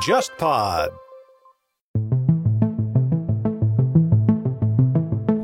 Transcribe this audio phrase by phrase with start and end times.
[0.00, 0.90] JustPod。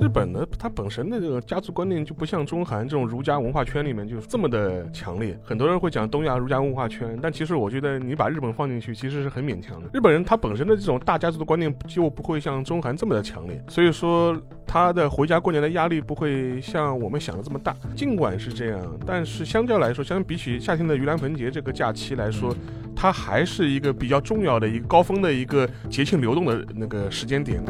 [0.00, 5.37] 日本呢， 它本身的这个家族观念就不像中韩这种儒家文化圈里面就是这么的强烈。
[5.43, 9.89] 很多人会讲东亚儒家文化圈，但其实我觉得你把日本放进去，其实是很勉强的。
[9.93, 17.75] 日本人他本身的这种大家族的观念就不会像中韩这么的强烈，所以说他的回家过年的压力不会像我们想的这么大。
[17.95, 22.55] 尽管是这样，但是相较来说，相比起夏天的盂兰盆节这个假期来说，
[22.95, 27.63] 它还是一个比较重要的一个高峰的一个节庆流动的那个时间点。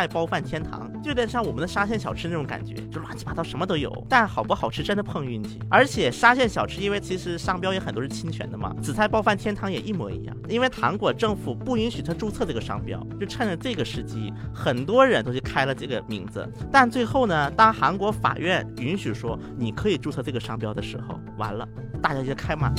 [0.00, 3.92] 菜包饭天堂，就有点像我们的沙县小吃那种感觉，就乱七八糟什么都有。
[4.08, 5.60] 但好不好吃真的碰运气。
[5.68, 10.34] 而且沙县小吃，因为其实商标也很多是侵权的嘛，紫菜包饭天堂也一模一样。
[10.48, 16.50] 因为韩国政府不允许他注册这个商标，就趁着这个时机，很多人都去开了这个名字。
[16.72, 21.68] 但最后呢，当韩国法院允许说你可以注册这个商标的时候，完了，
[22.00, 22.72] 大家就开骂。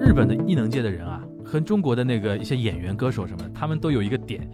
[0.00, 4.46] 日本的异能界的人啊，和中国的那个一些演员、歌手什么的，他们都有一个点，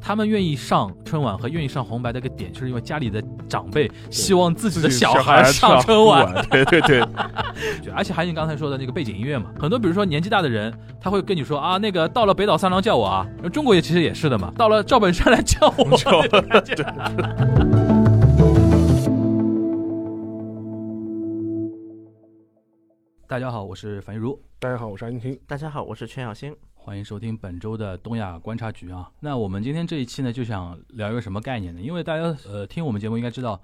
[0.00, 6.46] 他们愿意上春晚和愿意上红白的一个点，就是因为家里的长辈希望自己的小孩上春晚。
[6.50, 7.00] 对对对，
[7.82, 15.96] 就而且还有你刚才说的那个背景音乐嘛，很多比如说年纪大的人，他会跟你说啊，那个到了北岛三郎叫我啊，中国也其实也是的嘛，到了赵本山来叫我。
[15.98, 16.22] 叫
[23.28, 25.38] 大家好，我是樊玉茹，大家好，我是安青。
[25.46, 26.56] 大家好，我是全小星。
[26.72, 29.06] 欢迎收听本周的东亚观察局啊。
[29.20, 31.78] 那我们今天这一期呢，就想聊一个什么概念呢？
[31.82, 33.60] 因为大家呃听我们节目应该知道，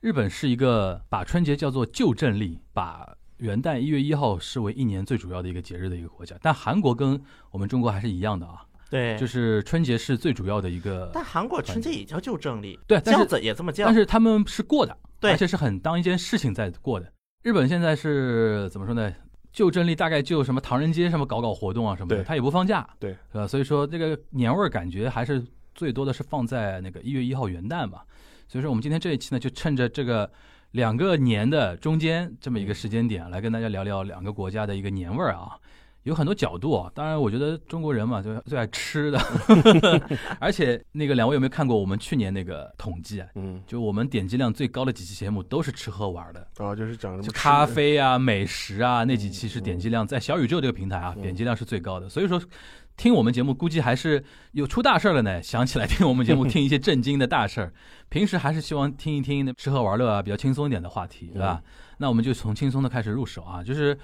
[0.00, 6.34] 日本是一个把春节叫做旧正历，把元旦一月一号视为一年最主要的一个节日的一个国家。
[6.40, 13.84] 但韩国跟我们中国还是一样的啊，对，就是春节是最主要的一个，但韩国春节也叫旧正历，对，但是也这么叫。
[13.84, 17.12] 但是他们是过的，对而且是很当一件事情在过的。
[17.42, 19.12] 日本现在是怎么说呢？
[19.52, 23.46] 就正历大概就什么唐人街什么搞搞活动啊什么的，他也不放假，对，是吧？
[23.48, 25.44] 所以说这个年味儿感觉还是
[25.74, 28.02] 最多的是放在那个一月一号元旦嘛。
[28.46, 30.30] 所以说我们今天这一期呢，就趁着这个
[30.70, 35.58] 两个年的中间这么一个时间点，来跟大家聊聊两个国家的一个年味儿啊。
[36.04, 39.20] 有很多角度啊，当然我觉得中国人嘛，就最爱吃的，
[40.40, 43.28] 而且那个两位有没有看过我们去年那个统计啊？
[43.36, 52.08] 嗯，就我们点击量最高的几期节目都是吃喝玩的，啊，就是讲什么吃就咖啡啊、美食啊那几期是嗯点击量在小宇宙这个平台啊，嗯点击量是最高的。
[52.08, 52.40] 所以说，
[52.96, 55.42] 听我们节目估计还是有出大事儿了呢。
[55.42, 57.72] 想起来听我们节目，听一些震惊的大事儿。
[58.08, 61.62] 平时还是希望听一听那吃喝玩乐啊，比较轻松一点的话题，对吧？
[61.98, 63.96] 那我们就从轻松的开始入手啊，就是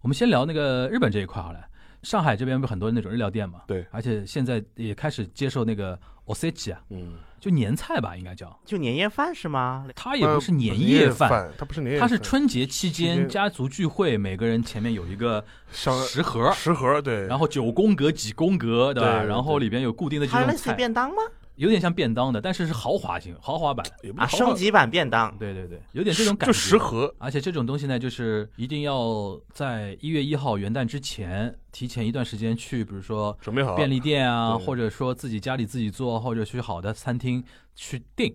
[0.00, 1.60] 我们先聊那个日本这一块好了。
[2.04, 8.56] 上海这边不是很多那种日料店嘛，对而且现在也开始接受那个 osechi 啊，嗯，就年菜吧，应该叫。
[8.64, 9.84] 就年夜饭是吗？
[9.96, 19.24] 它也不是年呃夜饭，它不是年夜它，是春节期期间间家族聚会，每个人前面有一个像食盒，食盒，对，然后九宫格、几宫格，对吧？
[19.24, 21.16] 然后里边有固定的这种它类似于菜，便当吗？
[21.58, 23.86] 有点像便当的，但是是豪华型、豪华版。
[23.86, 25.36] 啊，也不是升级版便当。
[25.36, 26.58] 对对对，有点这种感觉就觉。
[26.58, 38.34] 食盒，而且这种东西呢，就是一定要在一月一号元旦之前，提前一段时间去，比如说准备好便利店啊，或者说自己家里自己做，或者去好的餐厅去订。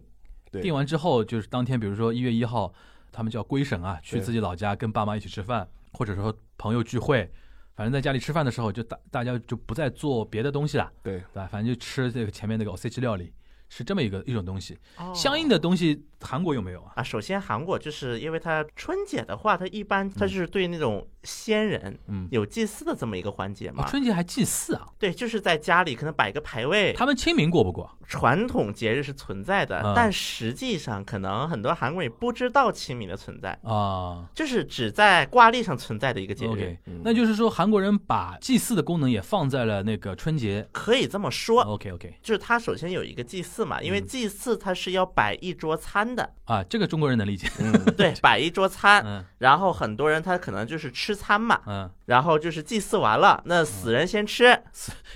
[0.61, 2.71] 订完之后，就是当天，比如说一月一号，
[3.11, 7.31] 他们叫归省啊，去自己老家跟爸妈一起吃饭，或者说朋友聚会，
[7.75, 11.47] 反正在家里吃饭的时候，就大大家就不再做别的东西了，对，对吧？
[11.51, 13.33] 反正就吃这个前面那个 o c 料理，
[13.69, 14.77] 是这么一个一种东西。
[14.97, 16.93] 哦相应的东西，韩国有没有啊？
[16.95, 23.87] 啊，首先韩国就是因为它春节的话，它一般它就是对那种先人嗯，有祭祀的这么一个环节啊嘛。
[23.87, 24.87] 春节还祭祀啊？
[24.97, 27.89] 对，就是在家里可能摆个牌位，他们清明过不过？
[28.07, 36.77] 传统节日是存在的，嗯但实际上可能很多韩国人也不知道清明的存在，啊就是只在挂历上存在的一个节日。
[37.03, 40.67] 那就是说韩国人把祭祀的功能也放在了那个春节。
[40.71, 47.49] 可以这么说，OK OK 就是它首先有一个祭祀嘛，因为嗯祭祀它是要摆一桌餐的，啊，这个中国人能理解。
[47.59, 49.23] 嗯， 对，摆一桌餐，嗯。
[49.39, 54.57] 然后很多人他可能就是吃餐嘛，嗯，然后就是祭祀完了，那死人先吃，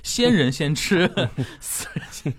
[0.04, 1.10] 先人先吃，
[1.60, 2.34] 死人先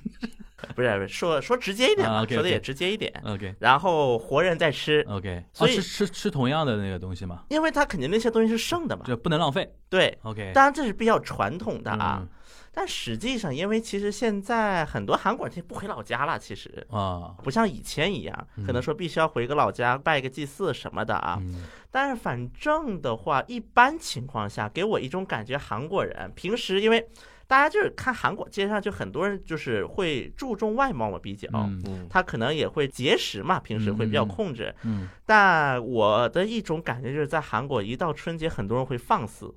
[0.74, 3.54] 不是说说直接一点说的也直接一点，OK。
[3.60, 9.72] 然后活人再吃，OK，所以啊吃吃吃同样的那个东西嘛，因为他肯定那些东西是剩的嘛，就不能浪费。
[9.88, 12.18] 对，OK，当然这是比较传统的啊。
[12.22, 12.28] 嗯。
[12.70, 18.66] 但实际上，因为其实现在很多韩国人他不回老家了，其实啊，不像以前一样，嗯。
[18.66, 21.38] 可能说必须要回个老家拜个祭祀什么的啊。
[21.40, 21.64] 嗯。
[21.90, 27.08] 但是反正的话，一般情况下给我一种感觉，韩国人平时因为
[27.48, 31.48] 大家就是看韩国街上就很多人就是会注重外貌嘛，比较。
[32.10, 34.72] 他可能也会节食嘛，平时会比较控制。
[34.84, 39.52] 嗯但我的一种感觉就是在韩国，一到春节，很多人会放肆。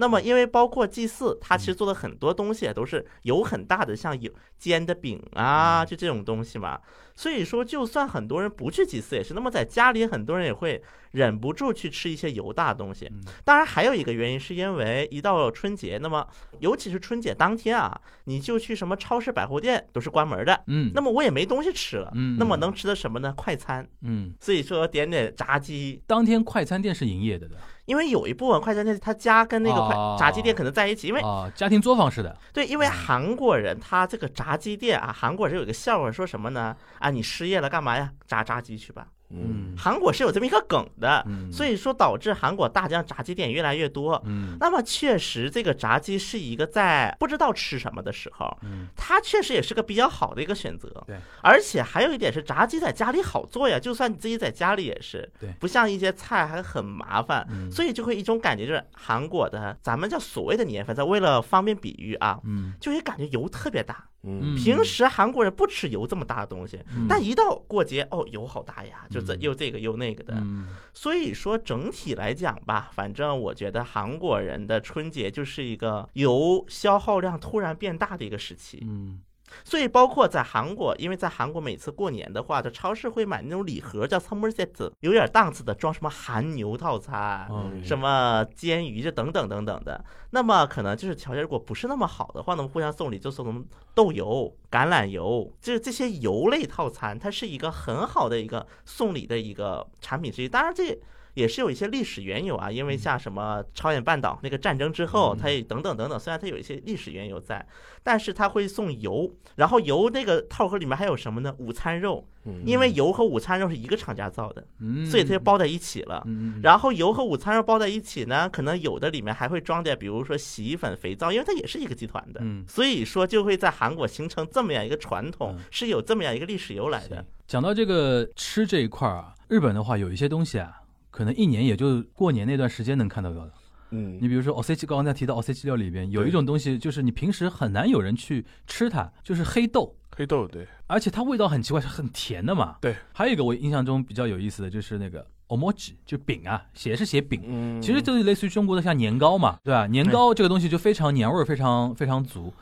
[0.00, 6.80] 那么，因为包括祭祀，他其实做的很多东西也都是油很大的，像有煎的饼啊，就这种东西嘛。
[7.18, 10.80] 所以说，就算很多人不去祭祀也是，那么在家里很多人也会
[11.10, 13.06] 忍不住去吃一些油大的东西。
[13.06, 16.24] 嗯当然，还有一个原因是因为一到春节，那么
[16.60, 22.08] 尤其是春节当天啊，你就去什么超市、百货店都是关门的，嗯，那么我也没东西吃了。
[22.14, 23.34] 嗯那么能吃的什么呢？
[23.36, 23.84] 快餐。
[24.02, 27.56] 嗯，所以说点点炸鸡，当天快餐店是营业的的
[27.88, 36.76] 因为有一部分快餐店他家跟那个快哦炸鸡店可能在一起，因为啊，家庭作坊式的，对，因为韩国人他这个炸鸡店啊，韩国人有一个笑话，说什么呢？
[36.98, 38.12] 啊，你失业了干嘛呀？
[38.26, 39.06] 炸炸鸡去吧。
[39.30, 44.20] 嗯韩国是有这么一个梗的，嗯，所以说导致韩国大疆炸鸡店越来越多。
[44.24, 50.88] 嗯那么确实，这个炸鸡是一个在不知道吃什么的时候，嗯它确实也是个比较好的一个选择。
[51.06, 55.30] 对，而且还有一点是，炸鸡在家里好做呀，就算你自己在家里也是。
[55.38, 64.04] 对不像一些菜还很麻烦，嗯所以就会一种感觉就是韩国的咱们叫所谓的年份，在，为了方便比喻啊，嗯就会感觉油特别大。
[64.22, 64.56] 嗯。
[64.56, 67.06] 平时韩国人不吃油这么大的东西，嗯。
[67.08, 70.34] 但一到过节，哦，油好大呀，就这嗯又这个又那个的。
[70.36, 70.68] 嗯。
[70.92, 78.82] 所以说整体来讲吧，反正我觉得韩国人的春节就是一个油消耗量突然变大的一个时期。
[78.86, 79.20] 嗯
[79.64, 87.48] 所以包括在韩国，因为在韩国每次过年的话，这超市会买那种礼盒，叫 summer set，有点档次的，装什么韩牛套餐。
[87.50, 93.64] 嗯什么煎鱼这等等等等的，那么可能就是条件如果不是那么好的话，那么互相送礼就送什么
[93.94, 100.48] 豆油、橄榄油，就是这些油类套餐，它是一个很好的一个送礼的一个产品之一。
[100.48, 100.98] 当然这。
[101.38, 107.64] 也是有一些历史缘由啊，因为像什么朝鲜半岛那个战争之后，它也等等等等，虽然它有一些历史缘由在，
[108.02, 111.54] 但是它会送油，然后油那个套盒里面还有什么呢？
[111.58, 112.62] 午餐肉，嗯。
[112.66, 116.22] 因为油和午餐肉是一个厂家造的，嗯，所以它就包在一起了。
[116.26, 122.64] 嗯，然后油和午餐肉包在一起呢，可能有的里面还会装点，比如说洗衣粉、肥皂，因为它也是一个集团的，嗯。
[122.66, 127.24] 所以说就会在韩国形成这么样一个传统嗯，是有这么样一个历史由来的。
[127.46, 130.82] 讲到这个吃这一块儿啊，日本的话有一些东西啊，
[131.18, 133.52] 可能一年也就过年那段时间能看到的。
[133.90, 139.96] 嗯你比如说 o c 刚刚才提到 o c 料里边有一种东西，就是你平时很难有人去吃它，就是黑豆。
[140.14, 142.76] 黑豆对而且它味道很奇怪，是很甜的嘛。
[142.80, 142.94] 对。
[143.12, 149.88] 还有一个我印象中比较有意思的就是那个 omoji，就饼啊，写是写饼，嗯其实就是类似于中国的像年糕嘛，对吧？
[149.88, 152.54] 年糕这个东西就非常年味儿非常非常足。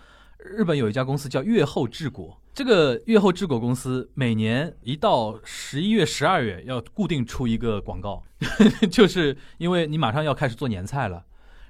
[0.46, 8.22] 日本有一家公司叫月后治果，这个月后治果公司每年一到十一月、十二月要固定出一个广告，
[8.90, 11.24] 就是因为你马上要开始做年菜了。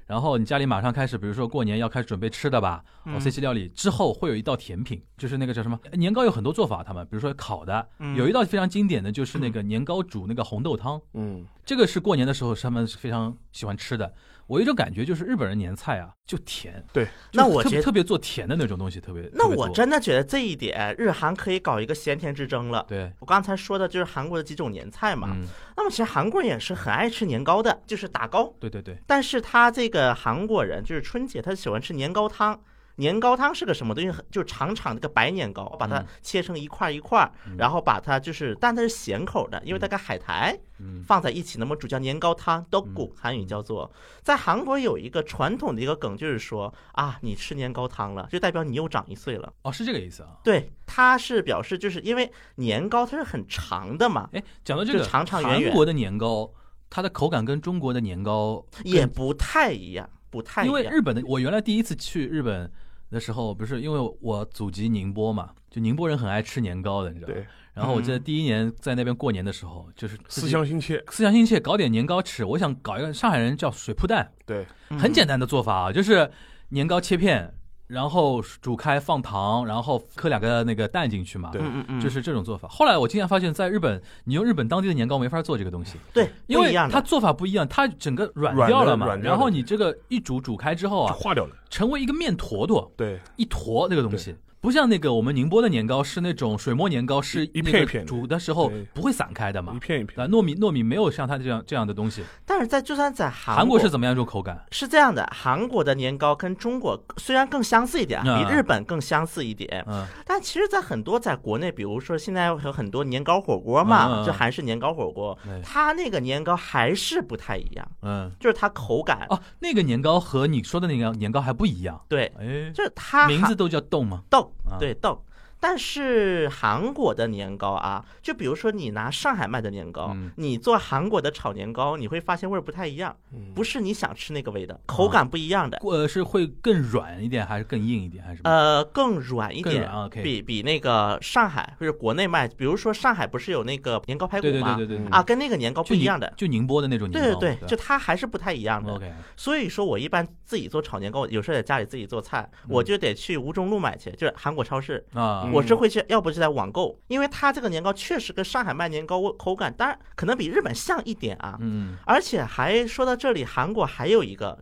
[0.07, 3.17] 然后你家里马上开始，比如说过年要开始准备吃的吧，嗯。
[3.17, 8.15] 哦，C 系料理之后会有一道甜品，就是那个叫什么年糕有很多做法，他们比如说烤的，嗯。
[8.15, 11.45] 有一道非常经典的就是那个年糕煮那个红豆汤，嗯。
[11.65, 14.15] 这个是过年的时候他们是非常喜欢吃的。
[14.47, 19.29] 我有一种感觉就是日本人年菜啊就甜，对，那我觉得特别做甜的那种东西特别。
[19.33, 22.85] 那我真的觉得这一点，日韩可以搞一个咸甜之争了。
[22.89, 25.47] 对，我刚才说的就是韩国的几种年菜嘛，嗯，
[25.77, 28.53] 那么其实韩国人也是很爱吃年糕的，就是打糕。
[28.61, 32.61] 对对对，但是他这个韩国人就是春节，他喜欢吃年糕汤。
[32.97, 34.19] 年糕汤是个什么东西？
[34.31, 43.91] 就是长长的个白年糕，把它嗯切成一块一块，嗯然后把它就是，但它是咸口的，因为它跟海苔嗯放在一起，那么煮叫年糕汤 o g 韩语叫做。
[44.23, 49.53] 在韩国有一个传统的一个梗，就是说啊，你吃年糕汤了，就代表你又长一岁了。
[49.63, 50.37] 哦是这个意思啊。
[50.43, 56.51] 对，它是表示就是因为年糕它是很长的嘛，哎，讲到这个长长圆圆韩国的年糕，
[56.89, 60.93] 它的口感跟中国的年糕也不太一样，不太一因为样。
[60.93, 62.71] 日本的，我原来第一次去日本
[63.11, 67.35] 的时候，不是因为我祖籍宁波嘛，就宁波人很爱吃年糕的，你知道吗？
[67.35, 72.45] 对，然后我记得嗯第一年在那边过年的时候，就是思乡心切，思乡心切，搞点年糕吃。
[72.45, 76.31] 我想搞一个上海人叫水铺蛋，对，嗯很简单的做法啊，就是
[76.71, 77.55] 年糕切片，
[77.87, 81.51] 然后煮开放糖，然后磕两个那个蛋进去嘛。
[81.53, 81.63] 对。
[82.01, 82.67] 就是这种做法。
[82.69, 89.07] 后来我竟然发现，在日本，你用日本当地的年糕没法做这个东西，对，因为它做法不一样，它整个软掉了嘛。
[89.07, 94.35] 软掉然后你这个一煮煮开之后啊，化掉了，成为一个面坨坨，对，一坨那个东西，
[94.67, 99.79] 不像那个我们宁波的年糕是那种水磨年糕，是一一那个片一片煮的时候不会散开的嘛一。
[99.79, 100.21] 片一片。
[100.21, 102.25] 啊，糯米糯米没有像它这样这样的东西。
[102.45, 104.61] 但是在就算在韩韩国是怎么样一种口感？
[104.73, 118.33] 是这样的，韩国的年糕跟中国虽然更相似一点，啊比日本更相似一点，嗯但其实，在很多在国内，比如说现在有很多年糕火锅嘛，就韩式年糕火锅对，它那个年糕还是不太一样，嗯。
[118.41, 122.01] 就是它口感，哦，那个年糕和你说的那个年糕还不一样。
[122.09, 124.23] 对，哎，就是它名字都叫冻吗？
[124.29, 125.21] 豆对到
[125.67, 135.77] 但是韩国的年糕啊，就比如说你拿上海卖的年糕，嗯你做韩国的炒年糕，你会发现味儿不太一样，嗯不是你想吃那个味道，口感不一样的。
[135.83, 138.41] 呃，是会更软一点，还是更硬一点，还是？
[138.45, 139.91] 呃，更软一点
[140.23, 144.77] 比比那个上海或者国内卖，比如说上海不是有那个年糕排骨对对吗？
[144.77, 146.33] 对对对，啊，跟那个年糕不一样的。
[146.37, 147.41] 就宁波的那种年糕。
[147.41, 148.95] 对对对，吧就它还是不太一样的。
[148.95, 155.05] OK，所以说我一般自己做炒年糕，有时候在家里自己做菜，我就得去吴中路买去，就是韩国超市。
[155.13, 161.57] 啊嗯，我是会去，要不就在网购，因为它这个年糕确实跟上海卖年糕味口感，当然可能比日本像一点啊。
[161.61, 164.59] 嗯而且还说到这里，韩国还有一个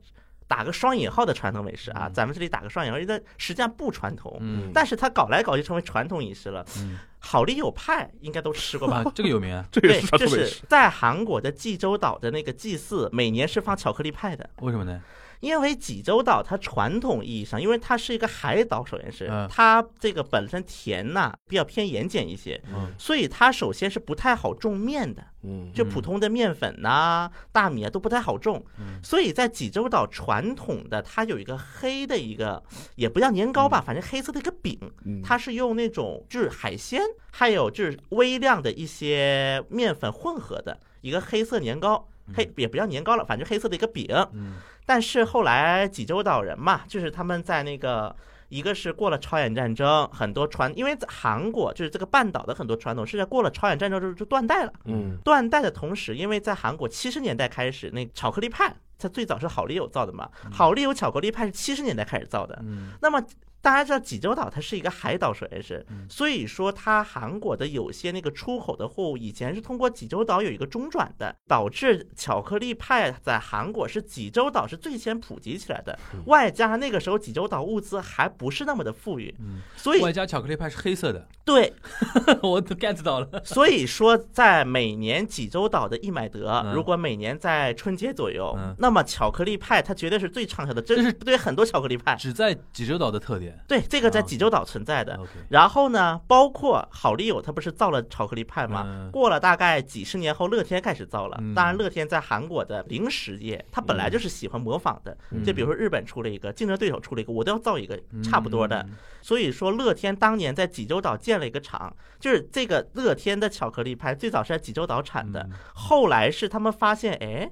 [0.46, 6.64] 打个双引号的传统美食啊，嗯咱们这里打个双引号，因为它实际上不传统，嗯但是它搞来搞去成为传统饮食了。
[6.78, 9.02] 嗯，好丽友派应该都吃过吧？
[9.04, 9.64] 啊，这个有名啊？
[9.72, 10.62] 对这个是，传就是统美食。
[10.68, 14.48] 在韩国的济州岛的那个祭祀，每年是放巧克力派的。
[14.60, 15.02] 为什么呢？
[15.44, 19.46] 因为济州岛它传统意义上，因为它是一个海岛，首先是嗯。
[19.50, 22.90] 它这个本身甜呐、比较偏盐碱一些，嗯。
[22.98, 28.64] 所以它首先是不太好种面的，嗯，就普通的面粉呐、大米啊都不太好种。
[28.78, 28.98] 嗯。
[29.02, 32.62] 所以在济州岛传统的它有一个黑的一个，
[32.96, 35.20] 也不叫年糕吧，反正黑色的一个饼，嗯。
[35.22, 44.06] 它是用那种就是海鲜，还有就是微量的一些面粉混合的一个黑色年糕，黑也不叫年糕了，反正黑色的一个饼。
[44.32, 44.54] 嗯
[44.86, 48.14] 但是后来济州岛人嘛，就是他们在那个。
[48.50, 54.72] 一个是过了朝鲜战争，很多传，因为在韩国就是这个半岛的很多传统是在过了朝鲜战争之后就断代了。
[54.84, 62.56] 嗯断代的同时，因为在韩国七十年代开始，那巧克力派它最早是好丽友造的嘛，好丽友巧克力派是七十年代开始造的。
[62.62, 63.20] 嗯那么
[63.64, 81.72] 大家知道济州岛它是一个海岛，首先是嗯，所以说它韩国的有些那个出口的货物以前是通过济州岛有一个中转的，导致巧克力派在韩国是济州岛是最先普及起来的，外加上那个时候济州岛物资还不是那么的富裕，嗯，所以外加巧克力派是黑色的，对，
[82.44, 83.42] 我都 get 到了。
[83.44, 93.53] 所以说在每年济州岛的一买得嗯，如果每年在春节左右嗯，那么巧克力派它绝对是最畅销的，这这是对很多巧克力派，只在济州岛的特点。
[93.66, 95.18] 对这个在啊济州岛存在的。
[95.48, 98.84] 然后呢，包括好丽友，他不是造了巧克力派吗？
[98.86, 101.36] 嗯过了大概几十年后，乐天开始造了。
[101.40, 105.16] 嗯当然，乐天在韩国的零食业，他本来就是喜欢模仿的。
[105.30, 108.80] 嗯就比如说日本出了一个，竞争对手出了一个，我都要造一个差不多的。
[108.88, 117.50] 嗯所以说，乐天当年在济州岛建了一个厂，就是这个乐天的巧克力派最早是在济州岛产的，嗯后来是他们发现，哎。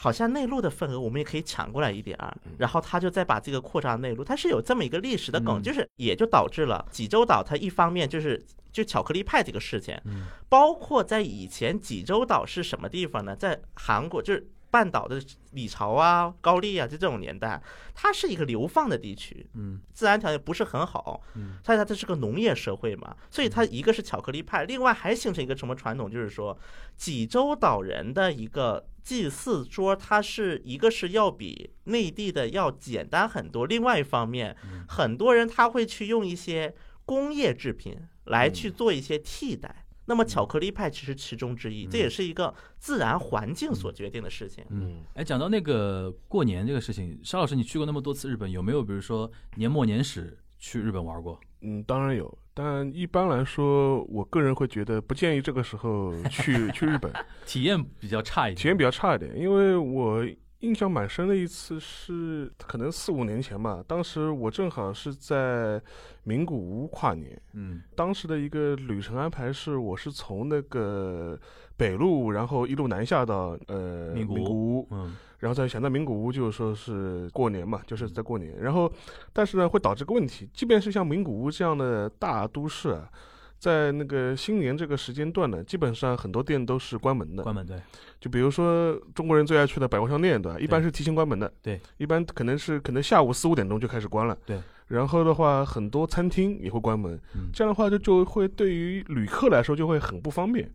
[0.00, 5.62] 好像内陆的份额我们也可以抢过来一点儿，然后他就再把这个扩张内陆，它是有这么一个历史的梗，嗯。
[5.62, 8.40] 就是也就导致了济州岛它一方面就是
[8.70, 10.26] 就巧克力派这个事情，嗯。
[10.48, 13.34] 包括在以前济州岛是什么地方呢？
[13.34, 15.20] 在韩国就是半岛的
[15.52, 17.60] 李朝啊、高丽啊，就这种年代，
[17.92, 19.80] 它是一个流放的地区，嗯。
[19.92, 21.58] 自然条件不是很好，嗯。
[21.64, 26.56] 所以它这是个农业社会嘛，所以它一个是巧克力派，另外还形成一个什么传统，就是说
[26.96, 34.54] 济州岛人的一个祭祀桌，它是一个是要比内地的要简单很多，另外一方面，
[34.86, 36.74] 很多人他会去用一些
[37.06, 39.86] 工业制品来去做一些替代。
[40.04, 44.62] 那么巧克力派其实其中之一，这也是一个自然环境所决定的事情。
[44.68, 51.40] 嗯，哎，讲到那个过年这个事情，沙老师，你去过那么多次日本，有没有比如说年末年始去日本玩过？
[51.60, 57.12] 嗯，当然有，但一般来说，我个人会觉得不建议这个时候去 去日本，
[57.46, 60.24] 体验比较差一点，体验比较差一点，因为我
[60.60, 65.80] 印象蛮深的一次是可能四五年前吧，当时我正好是在
[66.24, 67.80] 名古屋跨年，嗯。
[67.94, 71.38] 当时的一个旅程安排是，我是从那个
[71.78, 78.52] 北路，然后一路南下到呃名古屋屋，嗯然后再想到名古屋，就是说是过年嘛，就是在过年。
[78.60, 78.92] 然后，
[79.32, 83.08] 但是呢，会导致个问题，即便是像名古屋这样的大都市啊，
[83.56, 87.44] 在那个新年这个时间段呢，基本上很多店都是关门的。
[87.44, 87.80] 关门对，
[88.18, 90.58] 就比如说中国人最爱去的百货商店，对吧？
[90.58, 91.52] 一般是提前关门的。
[91.62, 94.36] 对，一般可能是可能下午四五点钟就开始关了。
[94.44, 94.60] 对。
[94.88, 97.14] 然后的话，很多餐厅也会关门。
[97.36, 100.68] 嗯这样的话，就就会对于旅客来说就会很不方便。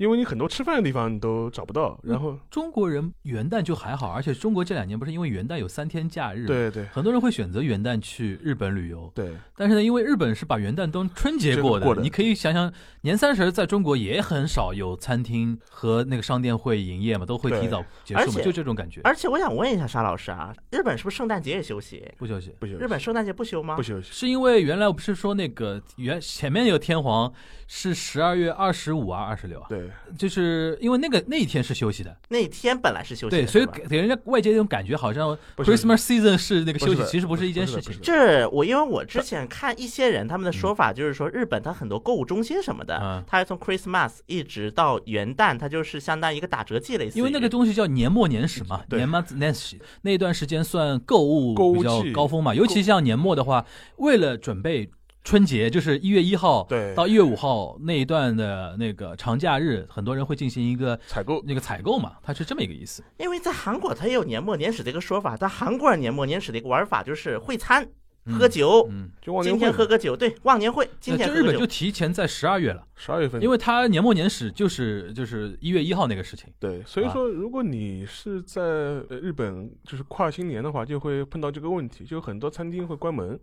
[0.00, 6.86] 因为你很多吃饭的地方你都找不到，嗯然后中国人元旦就还好，而且中国这两年不是因为元旦有三天假日，，对对。
[6.86, 9.12] 很多人会选择元旦去日本旅游。
[9.14, 12.00] 对，但是呢，因为日本是把元旦当春节过的，过的。
[12.00, 19.02] 你可以想想，年三十在中国也很少有餐厅和那个商店会营业嘛，都会提早结束嘛，而且就这种感觉。
[19.04, 22.02] 而且我想问一下沙老师啊，日本是不是圣诞节也休息？
[22.16, 23.76] 不休息，不休息日本圣诞节不休吗？
[23.76, 23.82] 不？
[23.82, 27.30] 休息，是因为原来我不是说那个原前面那个天皇
[27.66, 37.94] 是十二月二十五啊二十六啊，对就是因为那个那一天是休息的，那天本来是休息的，对，所以给给人家外界那种感觉好像 Christmas season 是那个休息，其实不是一件事情。
[38.02, 47.18] 这我因为我之前看一些人他们的说法，就是说日本它很多购物中心什么的嗯，它从 Christmas 一直到元旦，它就是相当于一个打折季，类似于。
[47.18, 49.00] 因为那个东西叫年末年始嘛，对。
[49.00, 53.64] 年末年始那一段时间算购物比较高峰嘛，尤其像年末的话，
[53.96, 54.90] 为了准备
[55.22, 63.02] 春节，就是一月一号对到一月五号那一段的那个长假日，很多人会进行一个采购那个采购嘛，它是这么一个意思。
[63.18, 67.86] 因为在韩国它也有年末年始的一个说法，在韩国人年末年始的一个玩法就是会餐、
[68.26, 68.86] 嗯喝酒。
[68.90, 71.66] 嗯，今天就忘年会喝个酒，对，忘年会，今天日本就。
[71.66, 76.48] 提前在十二月了，十二月份，因为它年末年始就是就是一月一号那个事情。
[76.58, 83.38] 对，所以啊说如果你是在呃日本就是跨新年的话，就会碰到这个问题，就很多餐厅会关门，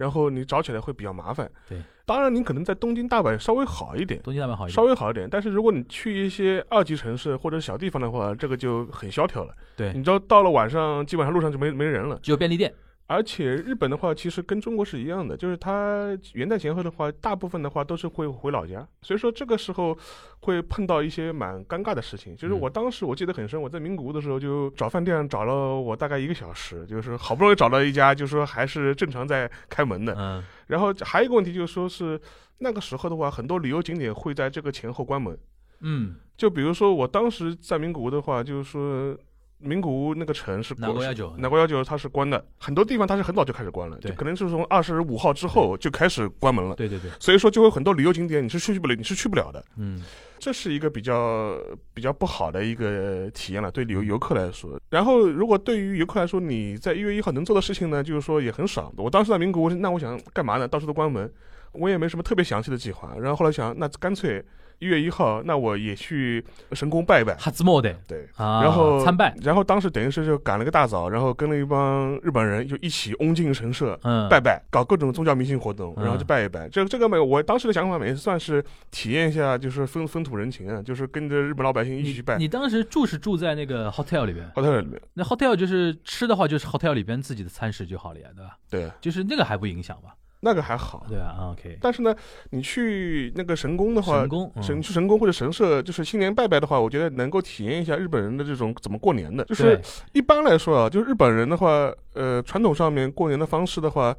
[0.00, 1.48] 然后你找起来会比较麻烦。
[1.68, 4.18] 对，当然你可能在东京、大阪稍微好一点。
[4.22, 9.52] 东京大阪好一稍，微好一点，但是如果你去一些二级城市或者小地方的话，这个就很萧条了。
[9.76, 12.18] 对你知道到了晚上，基本上路上就没没人了。
[12.22, 12.72] 只有便利店。
[13.10, 19.98] 而且日本的话，其实跟中国是一样的，就是它元旦前后的话，大部分的话都是会回老家，所以说这个时候
[20.42, 22.36] 会碰到一些蛮尴尬的事情。
[22.36, 30.14] 就是嗯我当时我记得很深，我在名古屋的时候就找饭店找了我大概一个小时，就是好不容易找到一家，就是说还是正常在开门的。
[30.16, 32.20] 嗯，然后还有一个问题就是说是
[32.58, 35.36] 那个时候的话，很多旅游景点会在这个前后关门。
[35.80, 39.18] 嗯，就比如说我当时在名古屋的话，就是说
[39.60, 41.34] 名古屋那个城是关哪国幺九？
[41.38, 46.74] 哪国幺九它是关的，很多地方它是很早就开始关了，对就可能是从二十五号之后就开始关门了。
[46.74, 50.02] 对对对，所以说，就会有很多旅游景点你是去不了，你是去不了的，嗯
[50.38, 51.54] 这是一个比较
[51.92, 54.80] 比较不好的一个体验了，对旅游游客来说。
[54.88, 58.90] 然后，如果对于游客来说，你在一月一号能做的事情呢，就是说也很少。
[58.96, 60.66] 我当时在名古屋，那我想干嘛呢？
[60.66, 61.30] 到处都关门，
[61.72, 63.14] 我也没什么特别详细的计划。
[63.20, 64.42] 然后后来想，那干脆
[64.80, 67.34] 一月一号，那我也去神宫拜一拜。
[67.36, 73.98] 哈兹莫的对，啊，然后参拜，然后当时等于是就赶了个大早，然后跟了一帮日本人就一起嗡进神社。
[74.04, 76.66] 嗯，拜拜，搞各种宗教迷信活动，嗯然后就拜一拜。
[76.68, 82.44] 这这个没有，我当时的想法也算是体验一下，就是风风土人情啊，就是跟着日本老百姓一起去拜你。
[82.44, 88.56] 你当时住是住在那个 hotel 里边，hotel 里面，那 hotel 就是吃的话，就是 hotel 里边自己的餐食就好了呀，对吧？
[88.70, 90.14] 对，就是那个还不影响吧？
[90.40, 91.06] 那个还好。
[91.08, 92.14] 对啊？OK，但是呢，
[92.50, 99.44] 你去那个神宫的话神，宫，嗯神去神宫或者神社，就是新年拜拜的话，我觉得能够体验一下日本人的这种怎么过年的。
[99.44, 99.80] 就是
[100.12, 104.16] 一般来说啊，就是日本人的话，呃，传统上面过年的方式的话，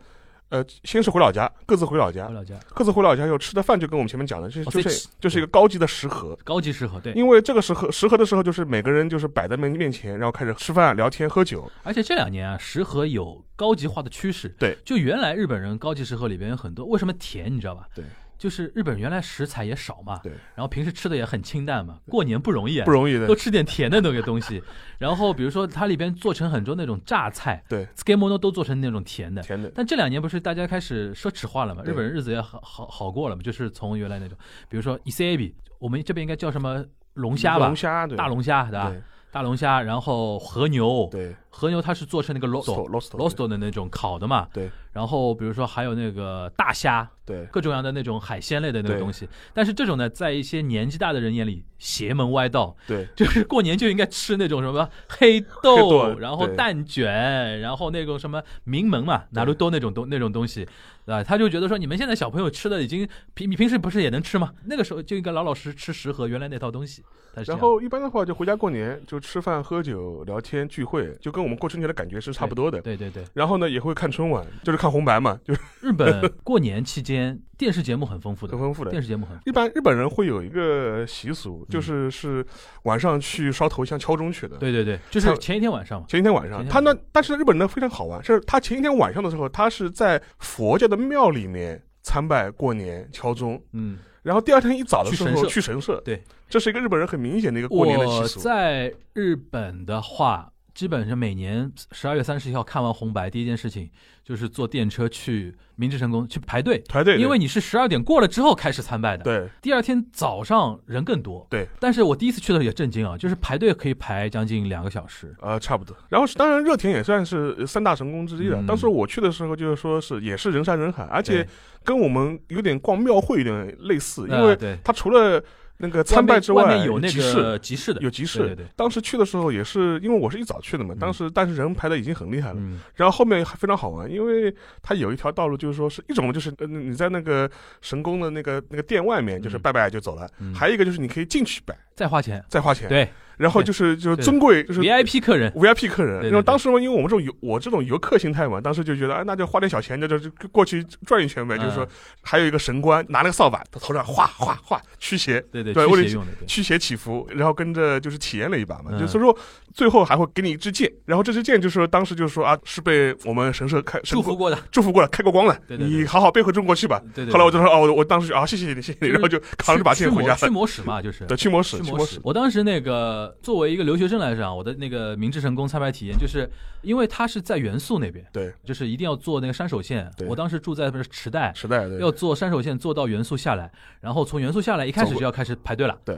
[0.52, 6.38] 呃，先是回老家，各自回老家回，老家各自回老家以后吃的饭就跟我们前面讲的，就哦就是就是一个高级的食盒。
[6.44, 11.72] 高级食盒对，因为这个食盒食盒的时候，就是每个人就是摆在面面前，然后开始吃饭、聊天、喝酒。
[11.84, 14.50] 而且这两年啊，食盒有高级化的趋势。
[14.60, 17.88] 对，就原来日本人高级食盒里边有很多，为什么甜你知道吧？
[17.96, 18.04] 对，
[18.42, 23.36] 就是日本原来食材也少嘛，对，然后平时吃的也很清淡嘛，过年不容易啊，不容易的多。
[23.36, 24.60] 吃点甜的那个东西。
[24.98, 29.44] 然后比如说它里边做成很多那种榨菜对，s k i m o n o 都做成那种甜的。
[29.44, 29.72] 甜的。
[29.76, 31.84] 但这两年不是大家开始奢侈化了嘛？
[31.84, 33.44] 日本人日子也好好好过了嘛？
[33.44, 34.36] 就是从原来那种，
[34.68, 37.76] 比如说伊塞比，我们这边应该叫什么龙虾吧龙？
[37.76, 38.90] 虾，对，大龙虾对吧？
[38.90, 39.02] 对
[39.32, 44.48] 大龙虾，然后和牛，对和牛它是做成那个 rosto lost rosto 的那种烤的嘛。
[44.52, 49.28] 对然后比如说还有那个大虾，对各种各样的那种海鲜类的那个东西。
[49.54, 60.68] 但是这种呢，在一些年纪大的人眼里邪门歪道，对就是过年就应该吃那种什么黑豆，然后蛋卷，然后那种什么名门嘛，拿路多那种东那种东西，
[61.06, 64.52] 啊，他就觉得说你们现在小朋友吃的已经平你平时不是也能吃吗？
[64.66, 67.02] 那个时候就应该老老实实吃食盒原来那套东西。
[67.48, 72.82] 然后一般的话，就回家过年，就吃饭、喝酒、聊天、聚会，就跟我们过春节的感觉是差不多的。
[72.82, 79.02] 对对对，然后呢，也会看春晚，就是看红白嘛，就是日本 过年期间电视节目很丰富的很，丰富的电。
[79.02, 82.46] 视节目很一般日本人会有一个习俗，嗯就是是
[82.84, 84.58] 晚上去烧头香、敲钟去的。
[84.58, 96.00] 对对对，就是前一天晚上嘛，前一天晚上，他呢，但是日本人呢非常好玩，是他前一天晚上的时候，他是在佛教的庙里面参拜过年、敲钟，嗯，然后第二天一早的时候去神社。
[96.06, 98.40] 对，这是一个日本人很明显的一个过年的习我俗。
[98.40, 103.90] 在日本的话，基本上每年十二月三十一号看完红白，第一件事情
[104.24, 109.24] 就是坐电车去明治神宫去排队，排队，因为你是十二点过了之后开始参拜的。
[109.24, 111.46] 对第二天早上人更多。
[111.50, 115.36] 对，但是我第一次去的时候也震惊啊，就是排队可以排将近两个小时。
[115.42, 115.96] 呃，差不多。
[116.10, 118.62] 然后是当然热田也算是三大神宫之一了。
[118.62, 121.46] 嗯当时我去的时候，就是说是也是人山人海，而且
[121.84, 125.44] 跟我们有点逛庙会有点类似，因啊为对它除了
[125.82, 128.40] 那个参拜之外面有那集市个集市的，有集市。
[128.40, 132.56] 对对对，当时去的时候也是，因为我是一早去的嘛，嗯当时但是人排的已经很厉害了。
[132.60, 137.50] 嗯然后后面还非常好玩，因为它有一条道路，就是说是一种就是呃你在那个
[137.82, 142.44] 神宫的那个那个殿外面，就是嗯拜拜就走了；嗯还有一个就是你可以进去拜，再花钱。
[142.48, 142.88] 再花钱。
[142.88, 151.58] 对然后就是就是尊贵，就是 VIP 客人，VIP 客人，然后当时嘛，因为我们这种游我这种游客心态嘛，当时就觉得，哎，那就花点小钱，就就就过去转一圈呗。
[151.58, 151.88] 就是说嗯，
[152.22, 158.92] 还有一个神官拿那个扫把，他头上哗哗哗驱邪，对对，对为了驱邪祈福，然后跟着就是体验了一把嘛。
[158.92, 159.36] 嗯就所以说，
[159.74, 167.02] 最后还会给你一支箭，然后这支箭就是说当时就是说啊，是被我们神社开祝福过的，祝福过了，开过光了，你好好背回中国去吧。
[167.14, 167.34] 对对。
[167.34, 170.48] 后来我就说，哦，我我当时啊，谢谢你，谢谢你，然后就扛着把剑回家驱。
[170.48, 176.50] 魔使嘛，就是对，驱魔使，驱魔使，我当时那个作为一个留学生来讲，我的那个明治神宫参拜体验，就是
[176.82, 180.12] 因为它是在元素那边，对，就是一定要坐那个山手线。
[180.28, 185.98] 我当时住在不是池袋，池袋对，要坐山手线坐到元素下来，然后从元素下来一开始就要开始排队了。
[186.06, 186.18] 对，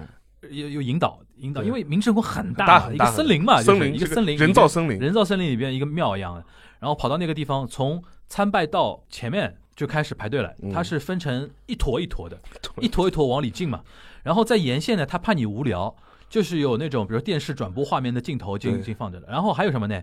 [0.49, 6.43] 有有引导引导，因为明治神宫很大嘛，一个森林嘛，就是森林一个森林，人造森林，人造森林里边一个庙一样的，
[6.79, 10.53] 然后跑到那个地方，从参拜到前面就开始排队了。
[10.61, 10.71] 嗯。
[10.71, 12.37] 它是分成一坨一坨的，
[12.81, 13.27] 一坨一坨。
[13.27, 13.81] 往里进嘛。
[14.23, 15.93] 然后在沿线呢，他怕你无聊，
[16.33, 19.27] 就是有那种比如电视转播画面的镜头就已经放着了。
[19.29, 20.01] 然后还有什么呢？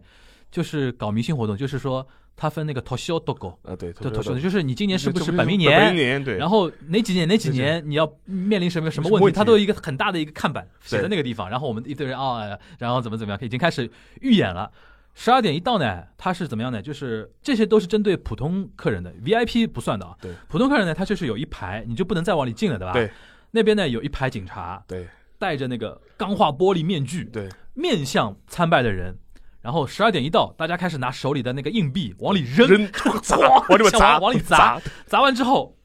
[0.49, 5.93] 就是搞迷信活动，就是说他分那个 Toshio Dogo，啊，对，Toshio，就是你今年是不是本本命年？
[5.93, 11.51] 年年对，然后哪几年哪几年你要面临什么什么问题，什么问题它都有一个很大的一个看板写在那个地方。
[11.51, 13.91] 然后我们一堆人啊，然后怎么怎么样，已经开始
[14.21, 14.71] 预演了。
[15.15, 16.81] 十二点一到呢，他是怎么样呢？
[16.81, 20.15] 就是这些都是针对普通客人的，VIP 不算的啊。
[20.21, 22.93] 对，普通客人呢，他就是有一排，你就不能再往里进了，对吧？
[22.93, 23.11] 对。
[23.53, 25.09] 那边呢有一排警察，对
[25.41, 27.49] 戴着那个钢化玻璃面具，对。
[27.75, 29.17] 面向参拜的人。
[29.63, 32.89] 然后十二点一到，大家开始拿手里的那个硬币往里扔，扔。
[33.23, 34.81] 砸，往里面砸，往往里砸。
[35.07, 35.77] 砸，完之后，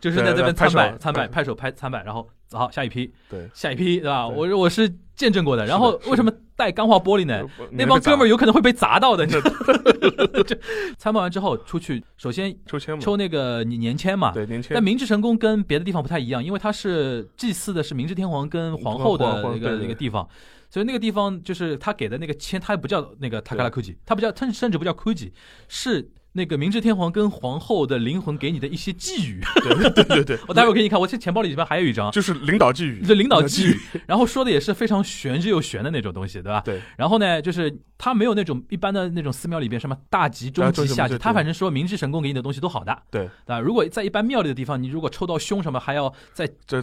[0.00, 3.12] 就是在对这边参拜参拜嗯拍手拍参拜，然后好下一批。
[3.28, 4.26] 对，下一批，对吧？
[4.28, 5.66] 我我是见证过的。
[5.66, 7.44] 然后为什么带钢化玻璃呢？
[7.72, 9.26] 那帮哥们儿有有可能会被砸到的。
[9.26, 10.56] 你知道吗就
[10.96, 13.00] 参拜完之后出去，首先抽签嘛？
[13.02, 14.32] 抽那个年年签嘛。
[14.32, 20.26] 对年签但，明治神宫跟别的地方不太一样，因为它是祭祀的是明治天皇跟皇后的那个那个地方，
[20.70, 25.32] 所以那个地方就是他给的那个签，他也不叫那个 Takara Kuji，它不叫，它甚至不叫 Kuji，
[25.68, 29.40] 是那个明治天皇跟皇后的灵魂给你的一些寄语。
[29.56, 36.62] 对对对对， 我待会儿给你看，我这钱包里边还有一张，就是领导寄语，这领导寄语，然后说的也是非常玄之又玄的那种东西，对吧？
[36.64, 43.60] 对然后呢，就是他没有那种一般的那种寺庙里边什么大吉、中吉、下吉，他反正说明治神宫给你的东西都好的，对对吧？
[43.60, 46.80] 如果在一般庙里的地方，你如果抽到凶什么，还要再结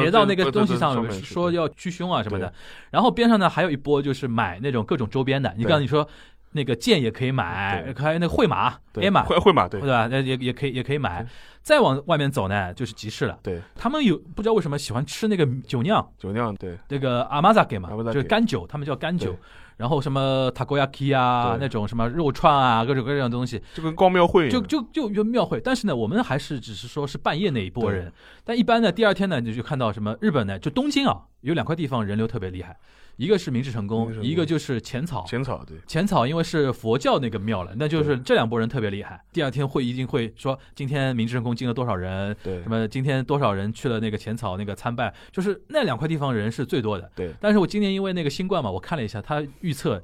[0.00, 2.52] 结到那个东西上说要驱凶啊什么的。
[2.90, 6.06] 然后边上呢还有一波就是买那种各种周边的，你对刚才你说
[6.52, 9.04] 那个剑也可以买，还有那个会马、对。
[9.04, 9.80] A 马，会会马对。
[9.80, 10.08] 对吧？
[10.10, 11.26] 那也也可以也可以买。
[11.62, 13.38] 再往外面走呢，就是集市了。
[13.42, 13.60] 对。
[13.74, 16.78] 他们有不知道为什么喜欢吃那个酒酿，酒酿对。
[16.88, 19.36] 那个阿玛扎给嘛，就是干酒，他们叫干酒。
[19.76, 25.60] 然后什么 takoyaki 啊，那种什么肉串啊，各种各样的东西，就跟逛庙会就就就就庙会。
[25.60, 32.76] 但是呢，我们还是只是说是半夜那一波人，但一般呢，第二天呢，你就看到什么日本呢，就东京啊，有两块地方人流特别厉害，
[33.18, 35.24] 一个是明治神宫明治，神宫一个就是浅草。
[35.26, 39.22] 浅草对浅草因为是佛教那个庙了，那就是这两拨人特别厉害。
[39.32, 47.10] 第二天会一定会说，今天明治成功进了多少人，对什么今天多少人去了那个浅草那个参拜，就是那两块地方人是最多的。
[47.16, 50.02] 对但是我今年因为那个新冠嘛，我看了一下，他预测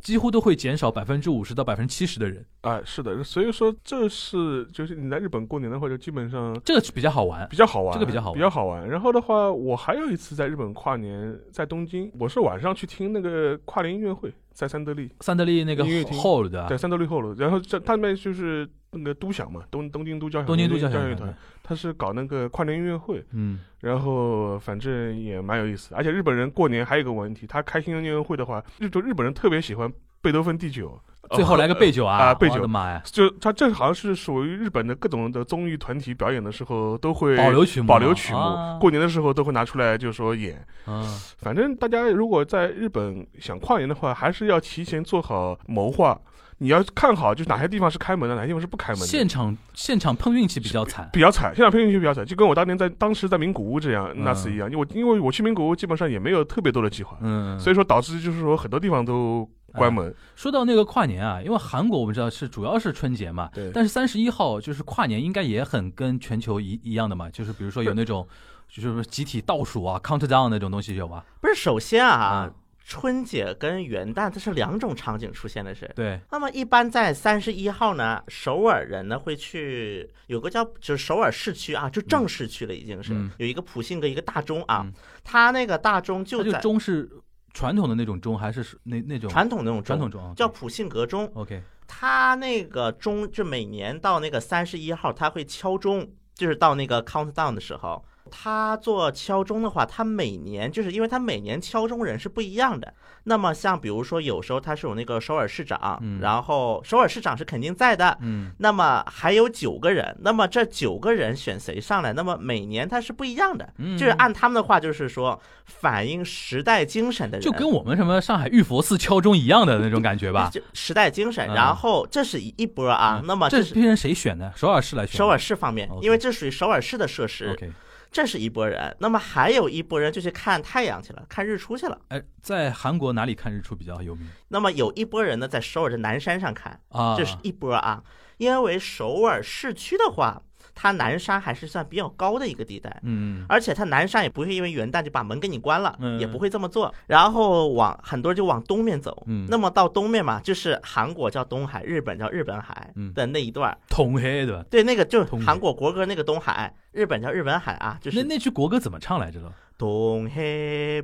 [0.00, 7.46] 几乎都会减少百分之五十到百分之七十的人，哎是的，所以说这是就是你在日本过年的话，就基本上这个比较好玩。
[7.48, 8.88] 比较好玩，这个比较好玩比较好玩。
[8.88, 16.18] 然后的话，我还有一次在日本跨年，在东京，我是晚上去听那个跨年音乐会，在三德利，三得利那个音乐厅。
[16.18, 17.32] hall 的，对，三德利后楼。
[17.32, 25.94] 然后这他们就是那个都响嘛，东东京都交响东京都交响乐团，，他是搞那个跨年音乐会，嗯，然后反正也蛮有意思。
[25.94, 29.90] 而且日本人过年还有一个问题，他开新年音乐会的话，日就日本人特别喜欢
[30.22, 38.78] 贝多芬第九，最后来个贝九啊，啊备酒我的妈呀，就他这好像是属于日本的各种的综艺团体表演的时候都会保留曲目，保留曲目，啊。
[38.80, 40.64] 过年的时候都会拿出来，就是说演。
[40.86, 41.02] 嗯，
[41.38, 46.18] 反正大家如果在日本想跨年的话，还是要提前做好谋划。
[46.62, 49.06] 你要看好，就是哪些地方是开门的，哪些地方是不开门的。
[49.06, 54.22] 现场现场碰运气比较惨，比较惨，现场碰运气比较惨，就跟我当年在当时在名古屋这样嗯。
[54.24, 54.70] 那次一样。
[54.70, 60.14] 因为我因为我去名古屋基本上也没有特别多的计划，嗯，所以说导致就是说很多地方都关门。
[60.36, 68.26] 说到那个跨年啊，因为韩国我们知道是主要是春节嘛，对但是三十一号就是跨年，应该也很跟全球一一样的嘛，就是比如说有那种
[68.68, 71.24] 就是说集体倒数啊，countdown 那种东西有吧？
[71.40, 72.50] 不是，首先啊，啊
[72.82, 75.88] 春节跟元旦这是两种场景出现的是。
[75.94, 87.08] 对，那么一般在三十一号呢，首尔人呢会去有个叫就是首尔市区啊，就正市区了，已经是、嗯有一个普信阁一个大钟啊，嗯它那个大钟就在个钟是
[87.52, 90.34] 传统的那种钟，还是那那种传统那种钟，传统钟？
[90.34, 91.30] 叫普信阁钟。
[91.34, 102.92] OK，它那个钟就每年到那个三十一号，它会敲钟，就是到那个 countdown 的时候，他做敲钟的话，他每年就是因为他每年敲钟人是不一样的。
[103.24, 108.16] 那么像比如说有时候他是有那个首尔市长，嗯然后首尔市长是肯定在的。
[108.20, 112.12] 嗯那么还有九个人，那么这九个人选谁上来？
[112.14, 120.48] 那么每年他是不一样的，嗯，就是按他们的话，就是说反映时代精神的人，就跟我们什么上海玉佛寺敲钟一样的那种感觉吧？
[120.54, 121.46] 就时代精神。
[121.48, 124.52] 嗯然后这是一一波啊，嗯那么是这批人谁选的？
[124.56, 125.18] 首尔市来选的。
[125.18, 127.70] 首尔市方面，因为这属于首尔市的设施，OK，
[128.10, 128.96] 这是一波人。
[128.98, 131.98] 那么还有一波人就去看太阳去了，看日出去了。
[132.08, 137.14] 哎，在韩国哪里看日出比较有名那么有一波人呢，在首尔的南山上看，啊？
[137.16, 138.02] 这是一波啊。
[138.38, 140.42] 因为首尔市区的话，
[140.82, 143.00] 它南沙还是算比较高的一个地带。
[143.02, 146.94] 嗯而且它南沙也不会因为元旦就把门给你关了，嗯也不会这么做。
[147.06, 153.76] 然后往很多人就往东面走，嗯那么到东面嘛，就是韩国叫东海，日本叫日本海嗯的那一段儿。
[153.90, 154.64] 统黑对吧？
[154.70, 159.52] 对，那个就是韩国国歌那个东海，日本叫日本海啊，就是那那句国歌怎么唱来着的？
[159.80, 161.00] 东海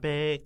[0.00, 0.38] 白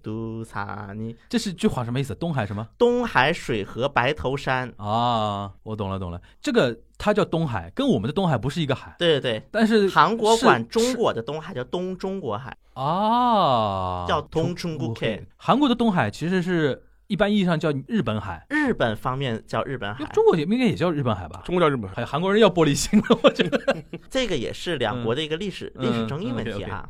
[0.47, 0.97] 茶，
[1.29, 2.15] 这是句话什么意思？
[2.15, 2.67] 东海什么？
[2.79, 6.19] 东海水和白头山啊，我懂了懂了。
[6.41, 8.97] 这个它叫东海，跟我们的东海不是一个海。
[8.99, 15.23] 对对对，但是韩国管中国的东海叫东中国海啊，叫东中国海。
[15.37, 21.43] 韩国的东海其实是一般意义上叫日本海，日本方面叫日本海，中国也应该也叫日本海吧？
[21.45, 23.77] 中国叫日本海，韩国人要玻璃心，我觉得
[24.09, 26.89] 这个也是两国的一个历史历史争议问题哈。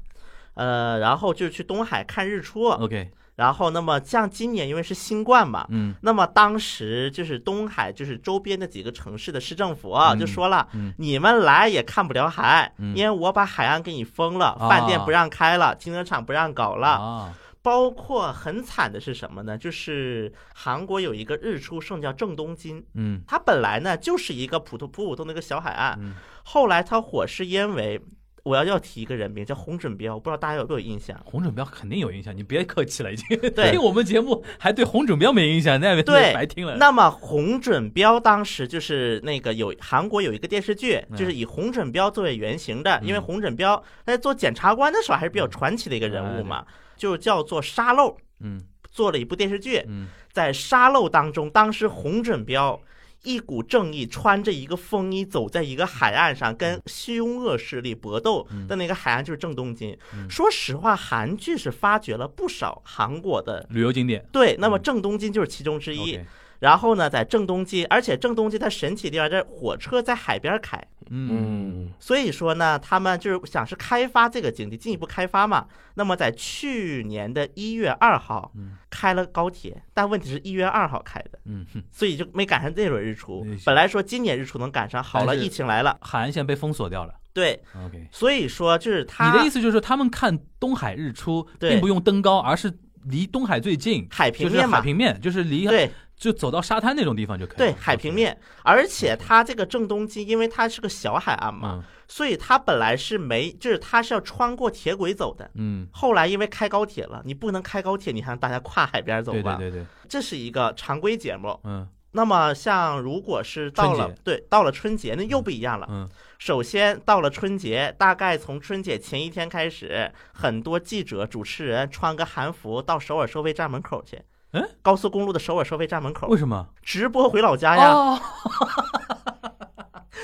[0.55, 16.89] 呃，然后就是去东海看日出，OK，然后那么像今年因为是新冠嘛，嗯那么当时就是东海就是周边的几个城市的市政府啊，嗯就说了，嗯你们来也看不了海，嗯因为我把海岸给你封了，啊饭店不让开了，停车场不让搞了。
[16.89, 19.57] 啊，包括很惨的是什么呢？
[19.57, 28.01] 就是韩国有一个日出胜叫正东京，嗯它本来呢就是一个普通普普通的一个小海岸，嗯后来它火是因为。
[28.43, 31.21] 我要要提一个人名叫洪准彪，我不知道大家有没有印象？
[31.25, 33.39] 洪准彪肯定有印象，你别客气了，已经。
[33.39, 33.71] 对。
[33.71, 36.77] 听我们节目还对洪准彪没印象，那也对白听了。
[36.77, 41.17] 那么洪准彪当时就是那个有韩国有一个电视剧，嗯。
[41.17, 43.07] 就是以洪准彪作为原型的，嗯。
[43.07, 43.77] 因为洪准标
[44.07, 46.65] 他在做检察官的时候还是比较传奇的一个人物嘛，
[46.97, 48.61] 就叫做沙漏，嗯。
[48.91, 50.09] 做了一部电视剧，嗯。
[50.33, 52.81] 在沙漏当中，当时洪准标。
[53.23, 58.67] 一股正义，穿着一个风衣走在一个海岸上，跟凶恶势力搏斗嗯。
[58.67, 59.97] 的那个海岸就是正东京。
[60.15, 60.29] 嗯。
[60.29, 64.25] 说实话，韩剧是发掘了不少韩国的旅游景点。
[64.33, 64.83] 对，那么嗯。
[64.83, 66.19] 正东京就是其中之一。
[66.61, 70.77] 然后呢，在正东街，而且正东街它神奇的地方，这火车在海边开，
[71.09, 71.29] 嗯。
[71.33, 75.67] 嗯，所以说呢，他们就是想是开发这个景地，进一步开发嘛。
[75.95, 78.77] 那么在去年的一月二号嗯。
[78.91, 83.47] 开了高铁，但问题是一月二号开的，嗯哼，所以就没赶上这轮日出。
[83.65, 87.15] 本来说今年日出能赶上，好了，疫情来了，海岸线被封锁掉了。
[87.33, 91.71] 对，OK，所以说就是他你的意思就是说，他们看东海日出对。
[91.71, 95.89] 并不用登高，而是离东海最近，海平面嘛，海平面，就是离对
[96.21, 97.59] 就走到沙滩那种地方就可以了。
[97.59, 105.51] 对，海平面，而且它这个正东京，因为它是个小海岸嘛，嗯所以它本来是没，就是它是要穿过铁轨走的。
[105.55, 109.57] 嗯，后来因为开高铁了，你不能开高铁，你还让大家跨海边走吧？
[109.57, 111.59] 对对对对，这是一个常规节目。
[111.65, 115.87] 嗯那么像如果是到了对到了春节，那又不一样了。
[115.89, 124.21] 嗯首先到了春节，大概从春节前一天开始，很多记者、主持人穿个韩服到首尔收费站门口去。
[124.53, 126.67] 嗯，高速公路的首尔收费站门口为什么？
[126.83, 127.91] 直播回老家呀。
[127.93, 128.21] 哦，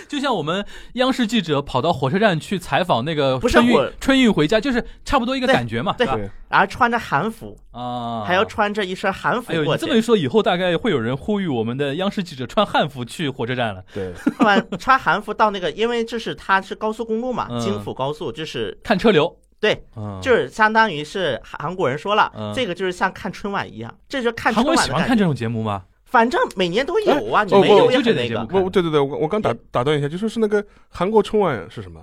[0.09, 6.17] 就像我们央视记者跑到火车站去采访那个春运不是火春运回家，就是差不多一个感觉嘛，对吧？
[6.49, 9.99] 然后穿着韩服，啊，还要穿着一身韩服哎呦，过去你这么。
[9.99, 19.37] 一说，以后大概会有人呼吁我们的央视记者穿汉服去火车站了， 对，穿穿韩服到那个，因为这是它是高速公路嘛，嗯京釜高速，就是看车流。
[19.59, 24.99] 对，嗯，就是相当于是韩国人说了，嗯这个就是像看春晚一样，这就是看韩国人春晚的感觉。
[24.99, 25.83] 喜欢看这种节目吗？
[26.05, 32.01] 反正每年都有啊，你哦不没有对对对，我我刚打打断一下，就说是那个韩国春晚是什么？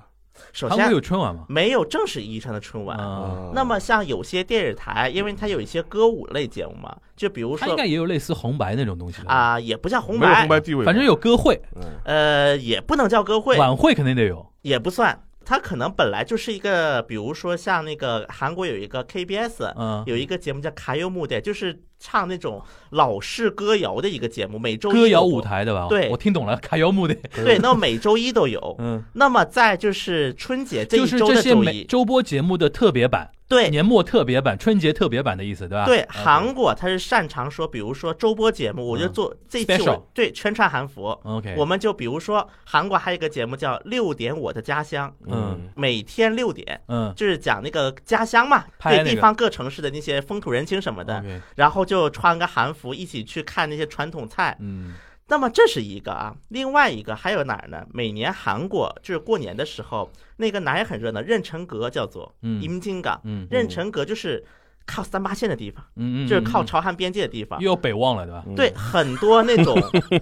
[0.51, 1.45] 首先韩国有春晚吗？
[1.47, 2.97] 没有正式意义上的春晚。
[2.97, 14.45] 啊，那么像有些电视台，因为它有一些歌舞类节目嘛，就比如说它应该也有类似红白那种东西的，啊、也不叫红没有白，红白地位，反正有歌会、嗯，呃，也不能叫歌会，晚会肯定得有。
[14.63, 15.17] 也不算。
[15.45, 25.87] 它可能本来就是一个，比如说像那个韩国有一个 KBS，、嗯，有一个节目叫《卡优木的》，就是唱那种老式歌谣的一个节目，每周一歌谣舞台对吧？
[25.89, 27.15] 对我听懂了，卡优木的。
[27.35, 28.75] 对，那么每周一都有。
[28.79, 33.69] 嗯，那么在就是春节这一周的周一，每周播节目的特别版，对。
[33.69, 35.85] 年末特别版、春节特别版的意思，对吧？
[35.85, 45.69] 对，韩国他是擅长说，比如说周播节目，我就嗯做这期对全穿韩服，OK，我们就比如说韩国还有一个节目叫《六点我的家乡》，嗯。
[45.75, 47.13] 每天六点嗯。
[47.15, 51.23] 就是讲那个家乡嘛，对地方各城市的那些风土人情什么的。
[51.55, 54.57] 然后就穿个韩服一起去看那些传统菜。
[54.59, 54.93] 嗯
[55.32, 57.86] 那么这是一个啊，另外一个还有哪儿呢？
[57.92, 64.42] 每年韩国就是过年的时候，那个哪儿也很热闹，任城阁叫做嗯임진강， 嗯任城阁就是
[64.85, 67.59] 靠三八线的地方，嗯嗯，就是靠嗯朝韩边界的地方。
[67.59, 68.43] 又有北望了，对吧？
[68.47, 69.77] 嗯对，很多那种，